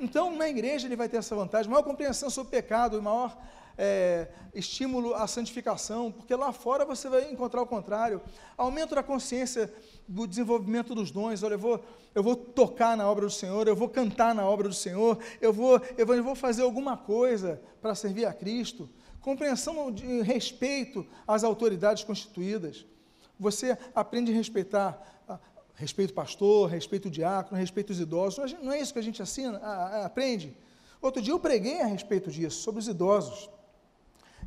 [0.00, 3.36] Então, na igreja ele vai ter essa vantagem, maior compreensão sobre o pecado maior
[3.76, 8.20] é, estímulo à santificação, porque lá fora você vai encontrar o contrário.
[8.56, 9.72] Aumento da consciência
[10.08, 11.42] do desenvolvimento dos dons.
[11.42, 11.84] Olha, eu vou,
[12.14, 15.52] eu vou tocar na obra do Senhor, eu vou cantar na obra do Senhor, eu
[15.52, 18.88] vou, eu vou, eu vou fazer alguma coisa para servir a Cristo.
[19.20, 22.86] Compreensão de respeito às autoridades constituídas.
[23.38, 25.19] Você aprende a respeitar
[25.80, 28.52] respeito pastor, respeito diácono, respeito os idosos.
[28.62, 30.54] Não é isso que a gente assina, a, a, aprende?
[31.00, 33.48] Outro dia eu preguei a respeito disso, sobre os idosos.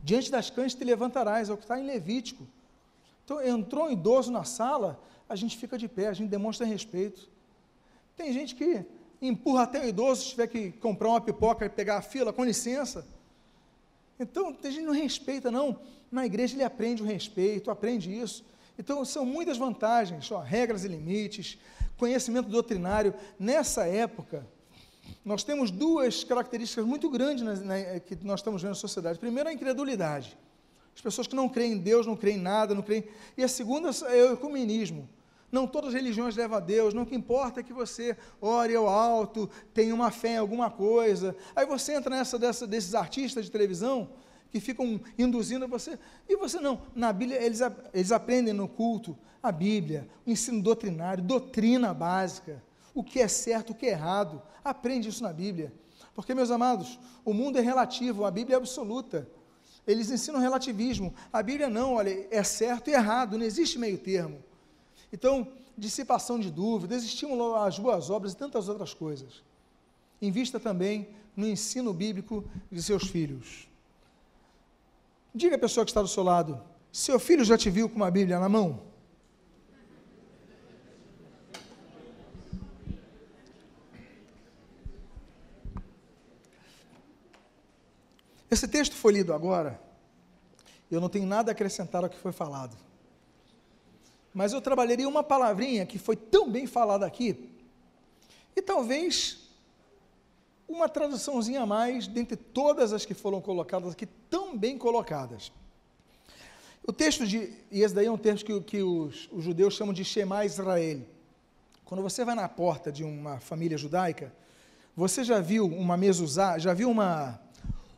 [0.03, 2.47] Diante das cães te levantarás, é o que está em Levítico.
[3.25, 7.27] Então, entrou um idoso na sala, a gente fica de pé, a gente demonstra respeito.
[8.15, 8.85] Tem gente que
[9.19, 12.45] empurra até o idoso, se tiver que comprar uma pipoca e pegar a fila, com
[12.45, 13.07] licença.
[14.19, 15.79] Então, a gente não respeita, não.
[16.11, 18.45] Na igreja ele aprende o respeito, aprende isso.
[18.77, 21.57] Então, são muitas vantagens, ó, regras e limites,
[21.97, 23.13] conhecimento doutrinário.
[23.39, 24.45] Nessa época,
[25.23, 29.19] nós temos duas características muito grandes na, na, que nós estamos vendo na sociedade.
[29.19, 30.37] Primeiro, a incredulidade.
[30.95, 33.05] As pessoas que não creem em Deus, não creem em nada, não creem.
[33.37, 35.09] E a segunda é o ecumenismo.
[35.51, 38.87] Não todas as religiões levam a Deus, não que importa é que você ore ao
[38.87, 41.35] alto, tenha uma fé em alguma coisa.
[41.55, 44.09] Aí você entra nessa dessa, desses artistas de televisão
[44.53, 45.97] que ficam induzindo você.
[46.29, 46.79] E você não.
[46.93, 47.59] Na Bíblia, eles,
[47.91, 52.63] eles aprendem no culto a Bíblia, o ensino doutrinário, doutrina básica,
[52.93, 54.39] o que é certo, o que é errado.
[54.63, 55.73] Aprende isso na Bíblia.
[56.13, 59.27] Porque, meus amados, o mundo é relativo, a Bíblia é absoluta.
[59.87, 61.15] Eles ensinam relativismo.
[61.33, 64.37] A Bíblia não, olha, é certo e errado, não existe meio termo.
[65.11, 69.43] Então, dissipação de dúvidas, estímulo às boas obras e tantas outras coisas.
[70.21, 73.72] Invista também no ensino bíblico de seus filhos.
[75.35, 78.11] Diga a pessoa que está do seu lado: seu filho já te viu com uma
[78.11, 78.81] Bíblia na mão?
[88.51, 89.81] Esse texto foi lido agora.
[90.91, 92.77] Eu não tenho nada a acrescentar ao que foi falado.
[94.31, 97.49] Mas eu trabalharia uma palavrinha que foi tão bem falada aqui,
[98.55, 99.42] e talvez
[100.67, 105.51] uma traduçãozinha a mais dentre todas as que foram colocadas aqui, tão bem colocadas.
[106.85, 109.93] O texto de, e esse daí é um texto que, que os, os, judeus chamam
[109.93, 111.01] de Shema Israel.
[111.85, 114.33] Quando você vai na porta de uma família judaica,
[114.95, 117.39] você já viu uma mezuzá, já viu uma,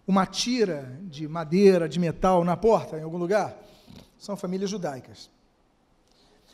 [0.07, 3.57] uma tira de madeira, de metal na porta, em algum lugar?
[4.19, 5.29] São famílias judaicas.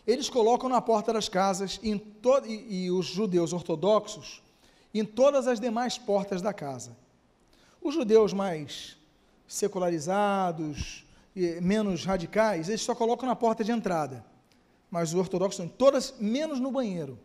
[0.08, 2.02] Eles colocam na porta das casas, e,
[2.48, 4.42] e, e os judeus ortodoxos
[4.94, 6.96] em todas as demais portas da casa.
[7.82, 8.98] Os judeus mais
[9.48, 11.06] secularizados,
[11.62, 14.26] menos radicais, eles só colocam na porta de entrada.
[14.90, 17.18] Mas os ortodoxos, todas, menos no banheiro.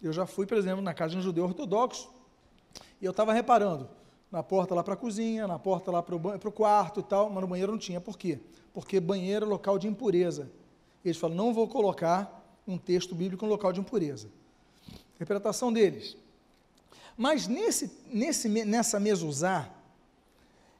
[0.00, 2.10] Eu já fui, por exemplo, na casa de um judeu ortodoxo,
[3.00, 3.88] e eu estava reparando,
[4.30, 7.42] na porta lá para a cozinha, na porta lá para o quarto e tal, mas
[7.42, 8.00] no banheiro não tinha.
[8.00, 8.40] Por quê?
[8.72, 10.50] Porque banheiro é local de impureza.
[11.04, 14.30] Eles falam, não vou colocar um texto bíblico no local de impureza.
[15.14, 16.16] Interpretação deles.
[17.16, 19.68] Mas nesse, nesse, nessa mesuzá,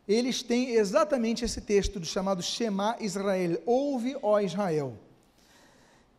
[0.06, 4.94] eles têm exatamente esse texto do chamado Shema Israel, ouve, ó Israel.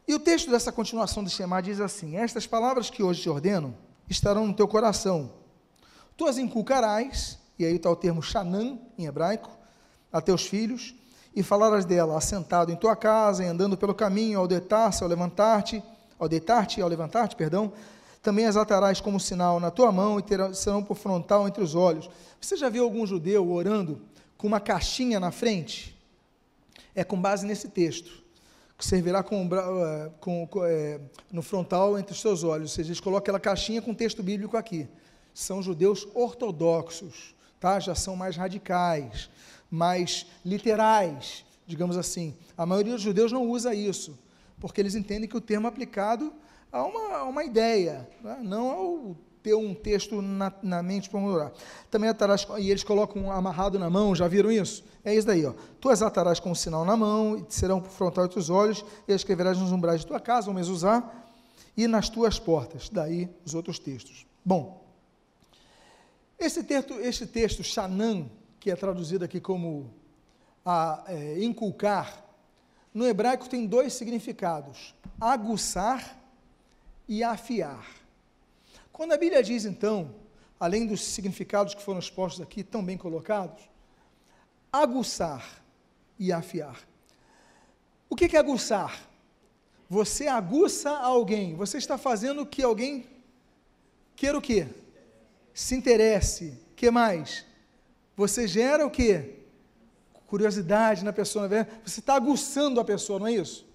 [0.07, 3.75] E o texto dessa continuação do Shema diz assim: Estas palavras que hoje te ordeno
[4.09, 5.31] estarão no teu coração.
[6.15, 9.49] Tu as inculcarás, e aí está o termo Shanam em hebraico,
[10.11, 10.93] a teus filhos,
[11.35, 15.83] e falarás dela assentado em tua casa, e andando pelo caminho, ao deitar-se, ao levantar-te,
[16.19, 17.73] ao deitar-te ao levantar-te, perdão,
[18.23, 21.75] também as atarás como sinal na tua mão e terão, serão por frontal entre os
[21.75, 22.09] olhos.
[22.39, 24.01] Você já viu algum judeu orando
[24.37, 25.93] com uma caixinha na frente?
[26.95, 28.23] É com base nesse texto,
[28.77, 32.71] que servirá com, eh, com, com é, no frontal entre os seus olhos.
[32.71, 34.87] Ou seja, eles colocam aquela caixinha com texto bíblico aqui.
[35.33, 37.35] São judeus ortodoxos.
[37.59, 37.77] tá?
[37.77, 39.29] já são mais radicais,
[39.69, 42.33] mais literais, digamos assim.
[42.57, 44.17] A maioria dos judeus não usa isso,
[44.61, 46.31] porque eles entendem que o termo aplicado
[46.73, 48.39] a uma, a uma ideia, né?
[48.41, 51.51] não ao ter um texto na, na mente para orar.
[51.91, 54.83] Também atarás, e eles colocam amarrado na mão, já viram isso?
[55.03, 55.53] É isso daí, ó.
[55.79, 58.83] Tu as atarás com um sinal na mão, e serão por frontal de teus olhos,
[59.07, 61.29] e as escreverás nos umbrais de tua casa, ou usar
[61.75, 62.89] e nas tuas portas.
[62.89, 64.25] Daí os outros textos.
[64.43, 64.83] Bom,
[66.39, 69.93] esse texto, esse texto Shanam, que é traduzido aqui como
[70.65, 72.23] a, é, inculcar,
[72.93, 76.22] no hebraico tem dois significados: aguçar
[77.07, 77.85] e afiar.
[78.91, 80.13] Quando a Bíblia diz, então,
[80.59, 83.63] além dos significados que foram expostos aqui, tão bem colocados,
[84.71, 85.63] aguçar
[86.17, 86.79] e afiar.
[88.09, 89.09] O que é aguçar?
[89.89, 93.05] Você aguça alguém, você está fazendo que alguém
[94.15, 94.67] queira o quê?
[95.53, 96.57] Se interesse.
[96.75, 97.45] que mais?
[98.15, 99.39] Você gera o quê?
[100.27, 103.67] Curiosidade na pessoa, é você está aguçando a pessoa, não é isso?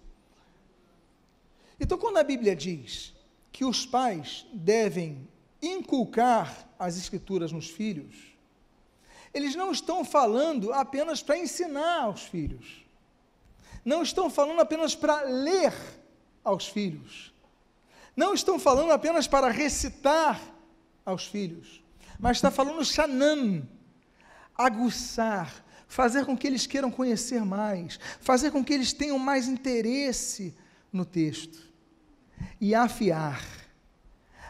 [1.78, 3.14] Então, quando a Bíblia diz
[3.52, 5.28] que os pais devem
[5.60, 8.14] inculcar as escrituras nos filhos,
[9.32, 12.84] eles não estão falando apenas para ensinar aos filhos,
[13.84, 15.72] não estão falando apenas para ler
[16.44, 17.32] aos filhos,
[18.16, 20.40] não estão falando apenas para recitar
[21.04, 21.82] aos filhos,
[22.18, 23.68] mas está falando shanam,
[24.56, 30.54] aguçar, fazer com que eles queiram conhecer mais, fazer com que eles tenham mais interesse
[30.92, 31.67] no texto
[32.60, 33.42] e afiar.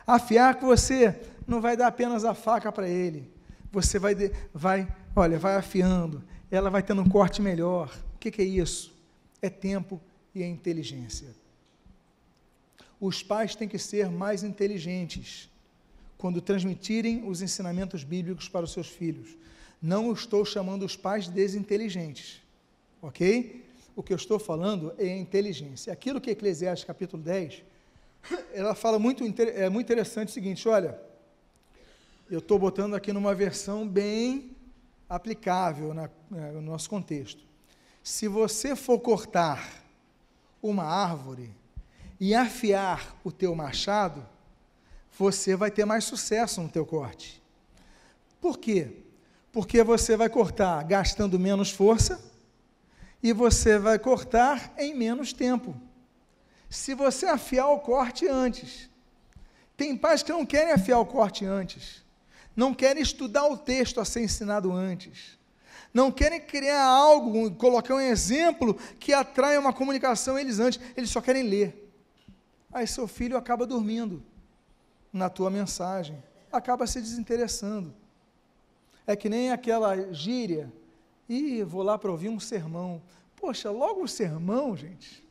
[0.07, 3.31] Afiar que você não vai dar apenas a faca para ele,
[3.70, 4.14] você vai,
[4.53, 7.94] vai, olha, vai afiando, ela vai tendo um corte melhor.
[8.14, 8.94] O que, que é isso?
[9.40, 10.01] É tempo
[10.35, 11.29] e é inteligência.
[13.01, 15.48] Os pais têm que ser mais inteligentes
[16.16, 19.37] quando transmitirem os ensinamentos bíblicos para os seus filhos.
[19.81, 22.42] Não estou chamando os pais desinteligentes,
[23.01, 23.64] ok?
[23.94, 25.92] O que eu estou falando é inteligência.
[25.92, 27.62] Aquilo que Eclesiastes capítulo 10
[28.52, 30.98] ela fala muito, é muito interessante o seguinte: olha,
[32.31, 34.57] eu estou botando aqui numa versão bem
[35.09, 37.42] aplicável na, no nosso contexto.
[38.02, 39.83] Se você for cortar
[40.62, 41.54] uma árvore
[42.20, 44.26] e afiar o teu machado,
[45.18, 47.42] você vai ter mais sucesso no teu corte.
[48.40, 49.02] Por quê?
[49.52, 52.22] Porque você vai cortar gastando menos força
[53.22, 55.74] e você vai cortar em menos tempo
[56.68, 58.88] se você afiar o corte antes.
[59.76, 62.04] Tem pais que não querem afiar o corte antes,
[62.54, 65.38] não querem estudar o texto a ser ensinado antes,
[65.94, 71.20] não querem criar algo, colocar um exemplo que atraia uma comunicação eles antes, eles só
[71.20, 71.90] querem ler.
[72.72, 74.22] Aí seu filho acaba dormindo
[75.12, 77.94] na tua mensagem, acaba se desinteressando.
[79.07, 80.70] É que nem aquela gíria,
[81.28, 83.00] e vou lá para ouvir um sermão.
[83.37, 85.27] Poxa, logo o sermão, gente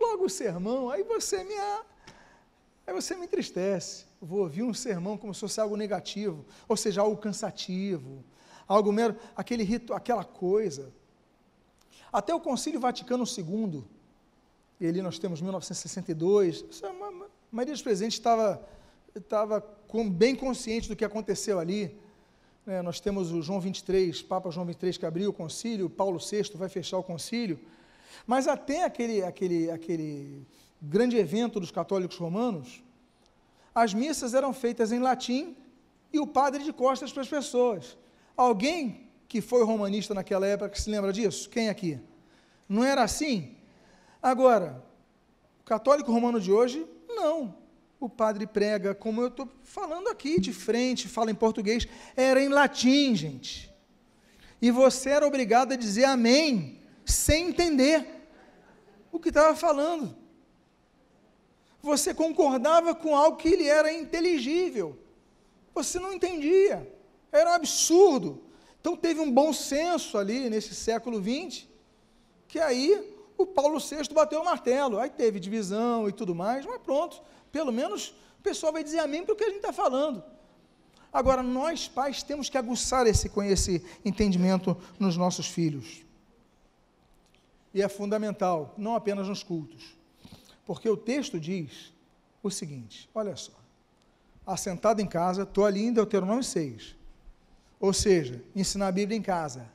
[0.00, 4.06] logo o sermão, aí você me, aí você me entristece.
[4.20, 8.24] vou ouvir um sermão como se fosse algo negativo, ou seja, algo cansativo,
[8.66, 10.92] algo mero, aquele rito, aquela coisa.
[12.12, 13.84] Até o Concílio Vaticano II,
[14.80, 16.92] e ali nós temos 1962, a
[17.52, 18.66] maioria dos presentes estava,
[19.14, 19.64] estava
[20.10, 21.94] bem consciente do que aconteceu ali.
[22.66, 26.50] É, nós temos o João 23, Papa João 23 que abriu o concílio, Paulo VI
[26.54, 27.58] vai fechar o concílio,
[28.26, 30.46] mas até aquele, aquele, aquele
[30.80, 32.82] grande evento dos católicos romanos,
[33.74, 35.56] as missas eram feitas em latim
[36.12, 37.96] e o padre de costas para as pessoas.
[38.36, 41.48] Alguém que foi romanista naquela época que se lembra disso?
[41.48, 42.00] Quem aqui?
[42.68, 43.56] Não era assim?
[44.22, 44.84] Agora,
[45.60, 47.54] o católico romano de hoje, não.
[47.98, 52.48] O padre prega, como eu estou falando aqui, de frente, fala em português, era em
[52.48, 53.70] latim, gente.
[54.60, 56.79] E você era obrigado a dizer amém
[57.10, 58.06] sem entender
[59.12, 60.16] o que estava falando.
[61.82, 64.98] Você concordava com algo que lhe era inteligível.
[65.74, 66.90] Você não entendia.
[67.32, 68.42] Era um absurdo.
[68.80, 71.66] Então teve um bom senso ali nesse século XX,
[72.48, 74.98] que aí o Paulo VI bateu o martelo.
[74.98, 77.22] Aí teve divisão e tudo mais, mas pronto.
[77.50, 80.22] Pelo menos o pessoal vai dizer amém para o que a gente está falando.
[81.12, 86.04] Agora, nós pais temos que aguçar esse, esse entendimento nos nossos filhos
[87.72, 89.96] e é fundamental, não apenas nos cultos.
[90.66, 91.92] Porque o texto diz
[92.42, 93.52] o seguinte: olha só,
[94.46, 96.96] assentado em casa, estou ali em Deuteronômio 6.
[97.78, 99.66] Ou seja, ensinar a Bíblia em casa,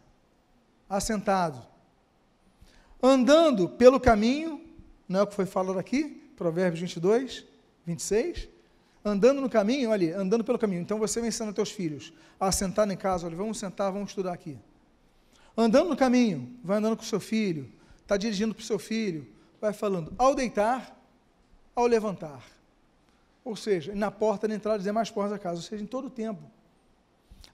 [0.90, 1.66] assentado,
[3.02, 4.62] andando pelo caminho,
[5.08, 7.46] não é o que foi falado aqui, Provérbios 22,
[7.86, 8.50] 26,
[9.08, 10.82] Andando no caminho, olha, andando pelo caminho.
[10.82, 14.34] Então você vai ensinando teus filhos a sentar em casa, olha, vamos sentar, vamos estudar
[14.34, 14.58] aqui.
[15.56, 17.72] Andando no caminho, vai andando com seu filho,
[18.06, 19.28] está dirigindo para o seu filho,
[19.60, 20.96] vai falando ao deitar,
[21.76, 22.44] ao levantar.
[23.44, 26.10] Ou seja, na porta, na entrada, demais portas da casa, ou seja, em todo o
[26.10, 26.42] tempo.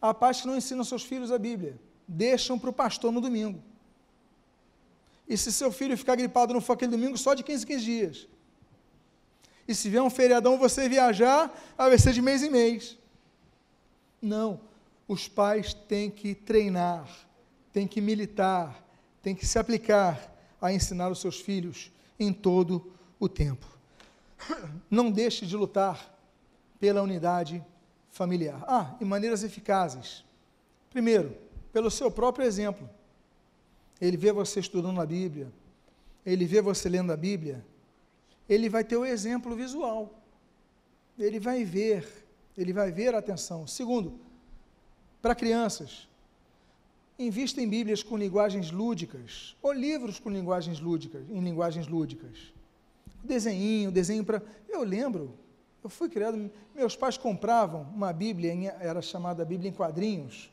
[0.02, 3.62] Há pais que não ensinam seus filhos a Bíblia, deixam para o pastor no domingo.
[5.28, 7.86] E se seu filho ficar gripado não for aquele domingo, só de 15 em 15
[7.86, 8.28] dias.
[9.66, 12.98] E se vier um feriadão você viajar, vai ser de mês em mês.
[14.22, 14.60] Não.
[15.08, 17.08] Os pais têm que treinar,
[17.72, 18.84] têm que militar,
[19.22, 20.32] têm que se aplicar
[20.62, 23.66] a ensinar os seus filhos em todo o tempo.
[24.90, 26.16] Não deixe de lutar
[26.80, 27.64] pela unidade
[28.12, 28.64] familiar.
[28.68, 30.24] Ah, e maneiras eficazes.
[30.90, 31.36] Primeiro,
[31.72, 32.90] pelo seu próprio exemplo.
[34.00, 35.52] Ele vê você estudando a Bíblia,
[36.26, 37.64] ele vê você lendo a Bíblia,
[38.50, 40.14] ele vai ter o exemplo visual.
[41.18, 42.26] Ele vai ver,
[42.58, 43.68] ele vai ver a atenção.
[43.68, 44.20] Segundo,
[45.22, 46.08] para crianças,
[47.28, 52.54] invista em Bíblias com linguagens lúdicas, ou livros com linguagens lúdicas, em linguagens lúdicas.
[53.24, 54.42] Desenho, desenho para.
[54.68, 55.34] Eu lembro,
[55.84, 60.52] eu fui criado, meus pais compravam uma Bíblia, era chamada Bíblia em quadrinhos,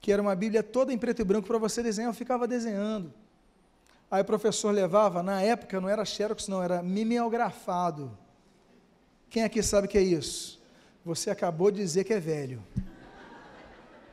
[0.00, 3.12] que era uma Bíblia toda em preto e branco para você desenhar, eu ficava desenhando.
[4.10, 8.16] Aí o professor levava, na época não era xerox, não, era mimeografado.
[9.30, 10.60] Quem aqui sabe o que é isso?
[11.04, 12.62] Você acabou de dizer que é velho.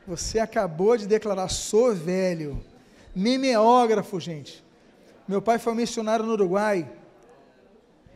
[0.09, 2.59] Você acabou de declarar, sou velho.
[3.15, 4.63] Mimeógrafo, gente.
[5.27, 6.91] Meu pai foi missionário no Uruguai.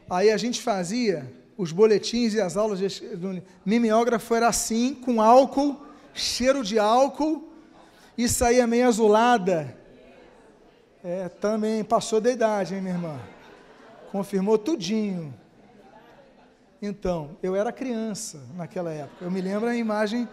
[0.09, 5.79] Aí a gente fazia os boletins e as aulas de mimeógrafo era assim, com álcool,
[6.13, 7.47] cheiro de álcool,
[8.17, 9.77] e saía meio azulada
[11.03, 13.19] é, também passou da idade, hein, minha irmã?
[14.11, 15.33] Confirmou tudinho.
[16.81, 19.25] Então, eu era criança naquela época.
[19.25, 20.27] Eu me lembro a imagem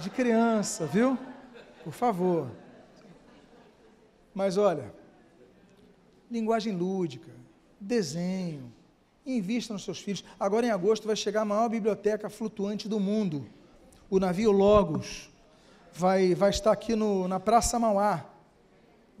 [0.00, 1.18] de criança, viu?
[1.84, 2.50] Por favor.
[4.34, 4.92] Mas olha,
[6.30, 7.30] linguagem lúdica,
[7.80, 8.72] desenho,
[9.24, 10.24] invista nos seus filhos.
[10.38, 13.46] Agora em agosto vai chegar a maior biblioteca flutuante do mundo.
[14.08, 15.30] O navio Logos
[15.92, 18.30] vai, vai estar aqui no, na Praça Mauá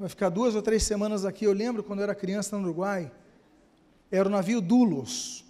[0.00, 1.44] vai ficar duas ou três semanas aqui.
[1.44, 3.12] Eu lembro quando eu era criança no Uruguai,
[4.10, 5.44] era o navio Dulos,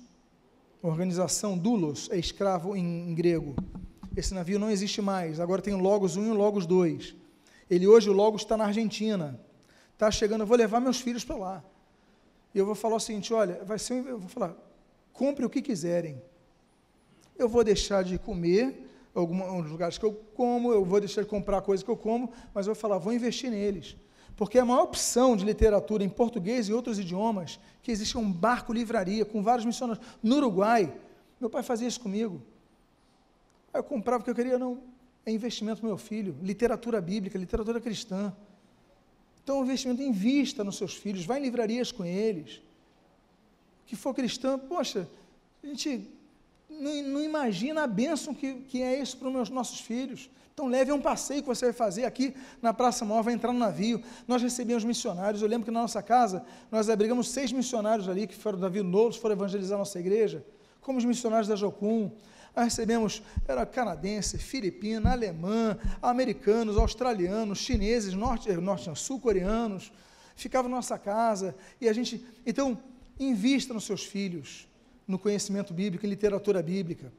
[0.82, 3.54] organização Dulos, é escravo em, em grego.
[4.20, 7.16] Esse navio não existe mais, agora tem o Logos 1 e o Logos 2.
[7.70, 9.40] Ele hoje, o Logos está na Argentina.
[9.94, 11.64] Está chegando, eu vou levar meus filhos para lá.
[12.54, 14.54] E eu vou falar o seguinte: olha, vai ser, eu vou falar,
[15.14, 16.20] compre o que quiserem.
[17.38, 21.62] Eu vou deixar de comer alguns lugares que eu como, eu vou deixar de comprar
[21.62, 23.96] coisas que eu como, mas eu vou falar, vou investir neles.
[24.36, 28.70] Porque a maior opção de literatura em português e outros idiomas, que existe um barco
[28.70, 30.04] livraria com vários missionários.
[30.22, 30.92] No Uruguai,
[31.40, 32.42] meu pai fazia isso comigo.
[33.72, 34.78] Eu comprava o que eu queria, não.
[35.24, 38.34] É investimento meu filho, literatura bíblica, literatura cristã.
[39.42, 42.60] Então, investimento, invista nos seus filhos, vá em livrarias com eles.
[43.86, 45.08] Que for cristão, poxa,
[45.62, 46.08] a gente
[46.68, 50.30] não, não imagina a bênção que, que é isso para os nossos filhos.
[50.54, 53.58] Então leve um passeio que você vai fazer aqui na Praça Maior, vai entrar no
[53.58, 54.02] navio.
[54.28, 55.42] Nós recebemos missionários.
[55.42, 58.84] Eu lembro que na nossa casa nós abrigamos seis missionários ali que foram do navio
[58.84, 60.44] Nouros, foram evangelizar a nossa igreja,
[60.80, 62.10] como os missionários da Jocum.
[62.54, 69.92] Nós recebemos, era canadense, filipino, alemã, americanos, australianos, chineses, norte, norte sul-coreanos.
[70.34, 72.24] Ficavam na nossa casa e a gente.
[72.44, 72.78] Então,
[73.18, 74.66] invista nos seus filhos,
[75.06, 77.12] no conhecimento bíblico, em literatura bíblica.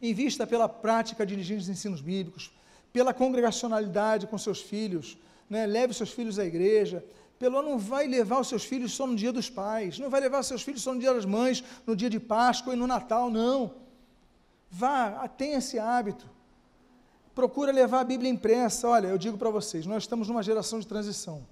[0.00, 2.50] Invista pela prática de dirigentes ensinos bíblicos,
[2.92, 5.18] pela congregacionalidade com seus filhos,
[5.48, 5.66] né?
[5.66, 7.04] leve seus filhos à igreja.
[7.38, 10.40] Pelo não vai levar os seus filhos só no dia dos pais, não vai levar
[10.40, 13.30] os seus filhos só no dia das mães, no dia de Páscoa e no Natal,
[13.30, 13.74] não.
[14.70, 16.28] Vá, tenha esse hábito.
[17.34, 18.88] Procura levar a Bíblia impressa.
[18.88, 21.44] Olha, eu digo para vocês, nós estamos numa geração de transição.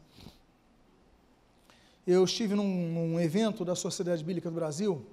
[2.07, 5.05] Eu estive num, num evento da Sociedade Bíblica do Brasil,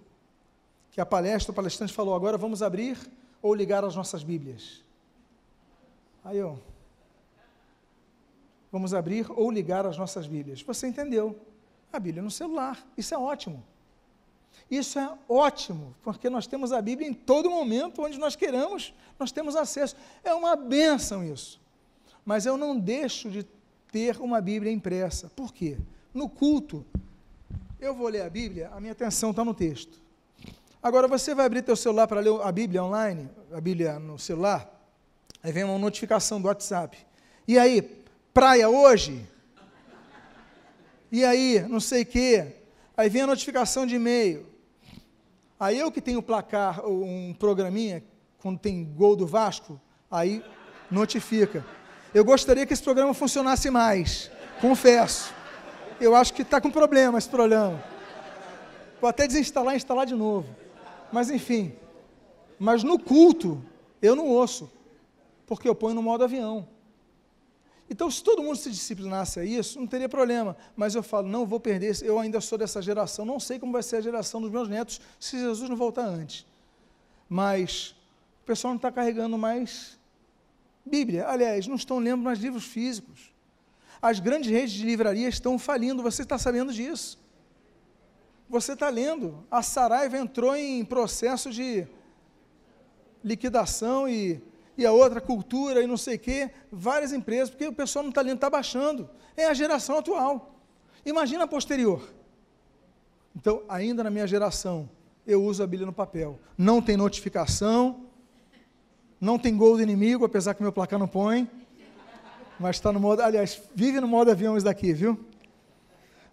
[0.91, 2.97] que a palestra, o palestrante falou, agora vamos abrir
[3.41, 4.81] ou ligar as nossas Bíblias?
[6.23, 6.59] Aí eu.
[8.71, 10.61] Vamos abrir ou ligar as nossas Bíblias.
[10.61, 11.39] Você entendeu?
[11.91, 12.85] A Bíblia no celular.
[12.97, 13.63] Isso é ótimo.
[14.69, 19.31] Isso é ótimo, porque nós temos a Bíblia em todo momento, onde nós queramos, nós
[19.31, 19.95] temos acesso.
[20.23, 21.61] É uma benção isso.
[22.25, 23.45] Mas eu não deixo de
[23.91, 25.29] ter uma Bíblia impressa.
[25.35, 25.77] Por quê?
[26.13, 26.83] No culto,
[27.79, 30.01] eu vou ler a Bíblia, a minha atenção está no texto.
[30.81, 34.69] Agora você vai abrir teu celular para ler a Bíblia online, a Bíblia no celular,
[35.41, 36.97] aí vem uma notificação do WhatsApp.
[37.47, 37.81] E aí,
[38.33, 39.27] praia hoje?
[41.11, 42.54] E aí, não sei o quê.
[42.97, 44.45] Aí vem a notificação de e-mail.
[45.59, 48.03] Aí eu que tenho placar, um programinha,
[48.39, 49.79] quando tem gol do Vasco,
[50.09, 50.43] aí
[50.89, 51.65] notifica.
[52.13, 54.31] Eu gostaria que esse programa funcionasse mais,
[54.61, 55.33] confesso.
[55.99, 57.83] Eu acho que está com problema esse programa.
[59.01, 60.47] Vou até desinstalar e instalar de novo.
[61.11, 61.73] Mas enfim.
[62.57, 63.63] Mas no culto,
[64.01, 64.71] eu não ouço,
[65.45, 66.67] porque eu ponho no modo avião.
[67.89, 70.57] Então, se todo mundo se disciplinasse a isso, não teria problema.
[70.75, 73.83] Mas eu falo, não vou perder, eu ainda sou dessa geração, não sei como vai
[73.83, 76.45] ser a geração dos meus netos se Jesus não voltar antes.
[77.29, 77.95] Mas
[78.41, 79.99] o pessoal não está carregando mais
[80.85, 81.27] Bíblia.
[81.27, 83.33] Aliás, não estão lendo mais livros físicos.
[84.01, 87.17] As grandes redes de livraria estão falindo, você está sabendo disso.
[88.47, 89.43] Você está lendo.
[89.49, 91.87] A Saraiva entrou em processo de
[93.23, 94.39] liquidação e
[94.77, 98.09] e a outra cultura e não sei o quê, várias empresas, porque o pessoal não
[98.09, 99.09] está lendo, está baixando.
[99.35, 100.59] É a geração atual.
[101.05, 102.01] Imagina a posterior.
[103.35, 104.89] Então, ainda na minha geração,
[105.25, 106.39] eu uso a Bíblia no papel.
[106.57, 108.05] Não tem notificação,
[109.19, 111.49] não tem gol do inimigo, apesar que meu placar não põe.
[112.59, 115.19] Mas está no modo, aliás, vive no modo avião isso daqui, viu?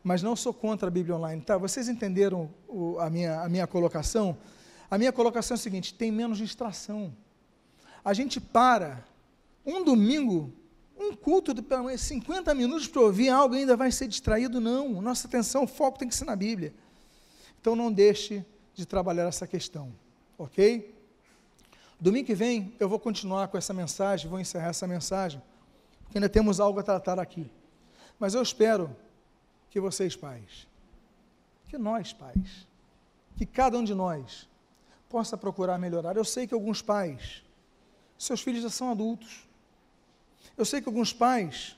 [0.04, 1.56] Mas não sou contra a Bíblia online, tá?
[1.56, 4.36] Vocês entenderam o, a, minha, a minha colocação?
[4.90, 7.12] A minha colocação é a seguinte: tem menos distração
[8.04, 9.04] a gente para
[9.64, 10.52] um domingo,
[10.98, 11.62] um culto de
[11.96, 14.60] 50 minutos para ouvir algo ainda vai ser distraído?
[14.60, 15.00] Não.
[15.00, 16.74] Nossa atenção, foco tem que ser na Bíblia.
[17.60, 18.44] Então não deixe
[18.74, 19.92] de trabalhar essa questão,
[20.36, 20.92] ok?
[22.00, 25.40] Domingo que vem eu vou continuar com essa mensagem, vou encerrar essa mensagem,
[26.02, 27.48] porque ainda temos algo a tratar aqui.
[28.18, 28.94] Mas eu espero
[29.70, 30.66] que vocês, pais,
[31.68, 32.66] que nós, pais,
[33.36, 34.48] que cada um de nós
[35.08, 36.16] possa procurar melhorar.
[36.16, 37.42] Eu sei que alguns pais
[38.24, 39.46] seus filhos já são adultos.
[40.56, 41.76] Eu sei que alguns pais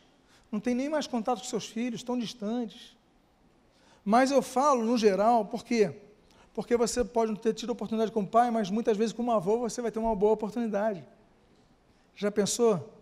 [0.53, 2.97] não têm nem mais contato com seus filhos, estão distantes.
[4.05, 5.95] Mas eu falo no geral, por quê?
[6.53, 9.37] Porque você pode não ter tido oportunidade com o pai, mas muitas vezes com uma
[9.37, 11.05] avô você vai ter uma boa oportunidade.
[12.15, 12.93] Já pensou?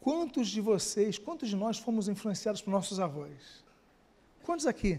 [0.00, 3.62] Quantos de vocês, quantos de nós fomos influenciados por nossos avós?
[4.42, 4.98] Quantos aqui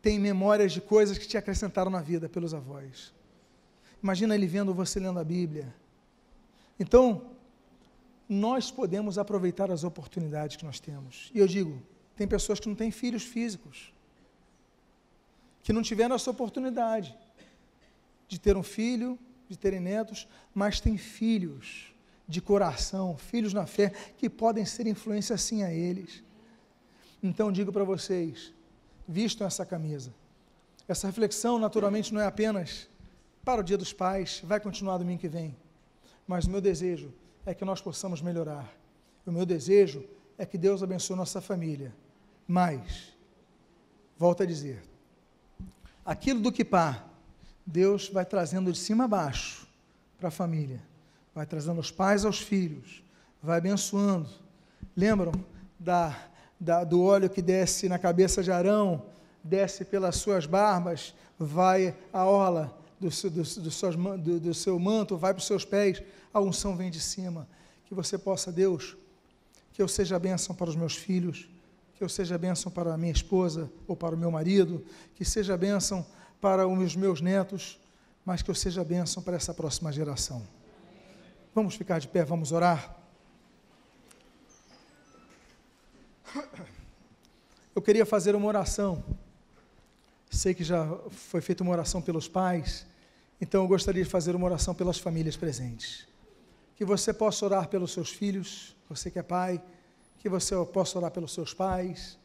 [0.00, 3.12] têm memórias de coisas que te acrescentaram na vida pelos avós?
[4.00, 5.74] Imagina ele vendo você lendo a Bíblia,
[6.78, 7.30] então,
[8.28, 11.30] nós podemos aproveitar as oportunidades que nós temos.
[11.34, 11.82] E eu digo,
[12.16, 13.92] tem pessoas que não têm filhos físicos,
[15.62, 17.16] que não tiveram essa oportunidade
[18.28, 19.18] de ter um filho,
[19.48, 21.94] de terem netos, mas têm filhos
[22.28, 26.22] de coração, filhos na fé, que podem ser influência assim a eles.
[27.22, 28.52] Então digo para vocês,
[29.06, 30.12] vistam essa camisa.
[30.88, 32.88] Essa reflexão, naturalmente, não é apenas
[33.44, 35.56] para o Dia dos Pais, vai continuar domingo que vem
[36.26, 37.12] mas o meu desejo
[37.44, 38.72] é que nós possamos melhorar.
[39.24, 40.04] O meu desejo
[40.36, 41.94] é que Deus abençoe nossa família.
[42.46, 43.12] Mas,
[44.18, 44.82] volto a dizer,
[46.04, 47.04] aquilo do que pá,
[47.64, 49.66] Deus vai trazendo de cima a baixo
[50.18, 50.80] para a família,
[51.34, 53.02] vai trazendo os pais aos filhos,
[53.42, 54.28] vai abençoando.
[54.96, 55.32] Lembram
[55.78, 56.16] da,
[56.58, 59.02] da, do óleo que desce na cabeça de Arão,
[59.42, 65.16] desce pelas suas barbas, vai a orla do seu, do, do, do, do seu manto,
[65.16, 67.48] vai para os seus pés, a unção vem de cima.
[67.86, 68.96] Que você possa, Deus,
[69.72, 71.48] que eu seja bênção para os meus filhos,
[71.94, 74.84] que eu seja bênção para a minha esposa ou para o meu marido,
[75.14, 76.06] que seja bênção
[76.40, 77.78] para os meus netos,
[78.24, 80.46] mas que eu seja bênção para essa próxima geração.
[81.54, 82.96] Vamos ficar de pé, vamos orar.
[87.74, 89.02] Eu queria fazer uma oração.
[90.30, 92.86] Sei que já foi feita uma oração pelos pais,
[93.40, 96.06] então eu gostaria de fazer uma oração pelas famílias presentes.
[96.74, 99.62] Que você possa orar pelos seus filhos, você que é pai,
[100.18, 102.18] que você possa orar pelos seus pais.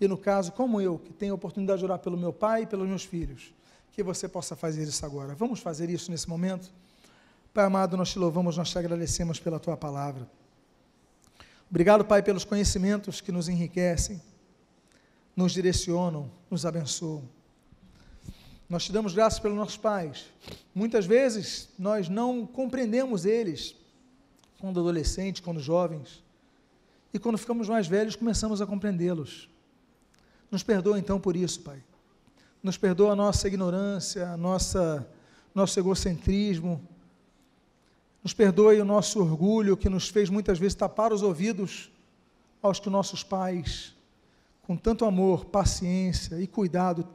[0.00, 2.66] E no caso, como eu, que tenho a oportunidade de orar pelo meu pai e
[2.66, 3.52] pelos meus filhos,
[3.92, 5.34] que você possa fazer isso agora.
[5.34, 6.72] Vamos fazer isso nesse momento?
[7.52, 10.26] Pai amado, nós te louvamos, nós te agradecemos pela tua palavra.
[11.70, 14.20] Obrigado, Pai, pelos conhecimentos que nos enriquecem,
[15.36, 17.22] nos direcionam, nos abençoam.
[18.68, 20.26] Nós te damos graças pelos nossos pais.
[20.74, 23.76] Muitas vezes nós não compreendemos eles
[24.58, 26.22] quando adolescentes, quando jovens.
[27.12, 29.48] E quando ficamos mais velhos, começamos a compreendê-los.
[30.50, 31.82] Nos perdoa então por isso, Pai.
[32.62, 35.06] Nos perdoa a nossa ignorância, a nossa,
[35.54, 36.80] nosso egocentrismo.
[38.22, 41.90] Nos perdoe o nosso orgulho que nos fez muitas vezes tapar os ouvidos
[42.62, 43.94] aos que nossos pais,
[44.62, 47.06] com tanto amor, paciência e cuidado,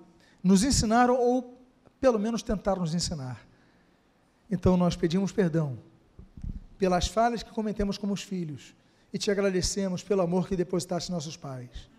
[0.44, 1.58] nos ensinaram ou
[2.00, 3.46] pelo menos tentaram nos ensinar.
[4.50, 5.78] Então nós pedimos perdão
[6.78, 8.76] pelas falhas que cometemos como os filhos
[9.12, 11.90] e te agradecemos pelo amor que depositaste em nossos pais.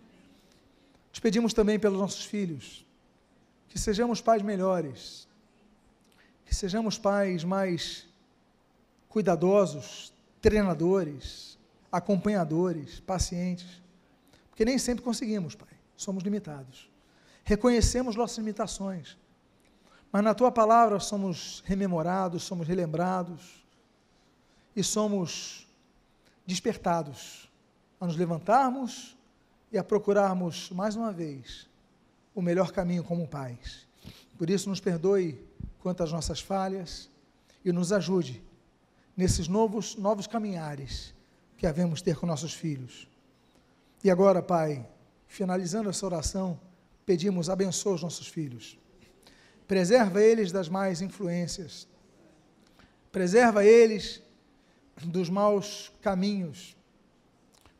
[1.11, 2.85] Te pedimos também pelos nossos filhos,
[3.67, 5.27] que sejamos pais melhores,
[6.59, 8.05] sejamos pais mais
[9.07, 11.57] cuidadosos, treinadores,
[11.91, 13.78] acompanhadores, pacientes,
[14.59, 16.91] porque nem sempre conseguimos, Pai, somos limitados.
[17.45, 19.17] Reconhecemos nossas limitações,
[20.11, 23.65] mas na tua palavra somos rememorados, somos relembrados
[24.75, 25.65] e somos
[26.45, 27.49] despertados
[28.01, 29.17] a nos levantarmos
[29.71, 31.65] e a procurarmos mais uma vez
[32.35, 33.87] o melhor caminho como pais.
[34.37, 35.41] Por isso, nos perdoe
[35.81, 37.09] quanto às nossas falhas
[37.63, 38.43] e nos ajude
[39.15, 41.13] nesses novos, novos caminhares
[41.55, 43.07] que havemos ter com nossos filhos.
[44.03, 44.85] E agora, Pai,
[45.27, 46.59] finalizando essa oração,
[47.05, 48.77] pedimos abençoa os nossos filhos.
[49.67, 51.87] Preserva eles das más influências.
[53.11, 54.21] Preserva eles
[55.05, 56.75] dos maus caminhos.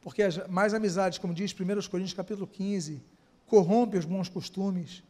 [0.02, 3.02] Porque as mais amizades, como diz 1 Coríntios capítulo 15,
[3.48, 5.04] corrompe os bons costumes.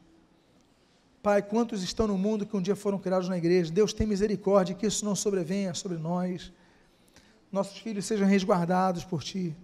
[1.21, 3.71] Pai, quantos estão no mundo que um dia foram criados na igreja?
[3.71, 6.51] Deus tem misericórdia, que isso não sobrevenha sobre nós.
[7.51, 9.55] Nossos filhos sejam resguardados por Ti,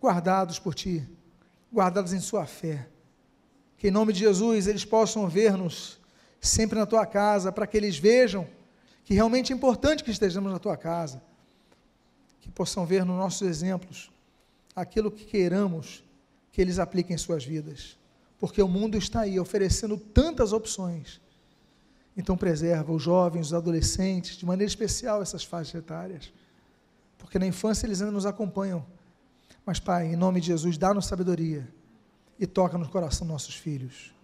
[0.00, 1.06] guardados por Ti,
[1.72, 2.88] guardados em Sua fé.
[3.76, 5.98] Que em nome de Jesus eles possam ver-nos
[6.40, 8.46] sempre na Tua casa, para que eles vejam
[9.04, 11.22] que realmente é importante que estejamos na Tua casa.
[12.40, 14.10] Que possam ver nos nossos exemplos
[14.74, 16.04] aquilo que queiramos
[16.52, 17.98] que eles apliquem em suas vidas
[18.38, 21.20] porque o mundo está aí oferecendo tantas opções.
[22.16, 26.32] Então preserva os jovens, os adolescentes, de maneira especial essas faixas etárias,
[27.16, 28.84] porque na infância eles ainda nos acompanham.
[29.68, 31.68] Mas Pai, em nome de Jesus, dá-nos sabedoria
[32.38, 34.14] e toca no coração nossos filhos.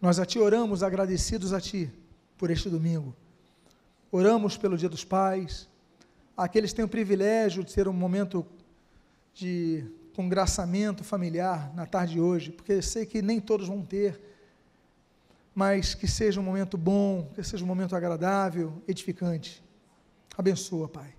[0.00, 1.92] Nós a Ti oramos agradecidos a Ti
[2.38, 3.14] por este domingo.
[4.10, 5.68] Oramos pelo Dia dos Pais,
[6.34, 8.46] aqueles que têm o privilégio de ter um momento
[9.34, 9.84] de
[10.16, 14.18] congraçamento familiar na tarde de hoje, porque sei que nem todos vão ter,
[15.54, 19.62] mas que seja um momento bom, que seja um momento agradável, edificante.
[20.38, 21.14] Abençoa, Pai.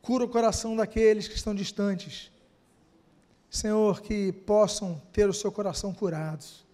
[0.00, 2.32] Cura o coração daqueles que estão distantes.
[3.50, 6.64] Senhor, que possam ter o seu coração curados.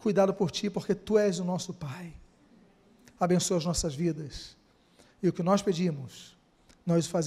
[0.00, 2.12] Cuidado por ti, porque tu és o nosso Pai.
[3.18, 4.56] Abençoa as nossas vidas.
[5.22, 6.36] E o que nós pedimos,
[6.84, 7.22] nós fazemos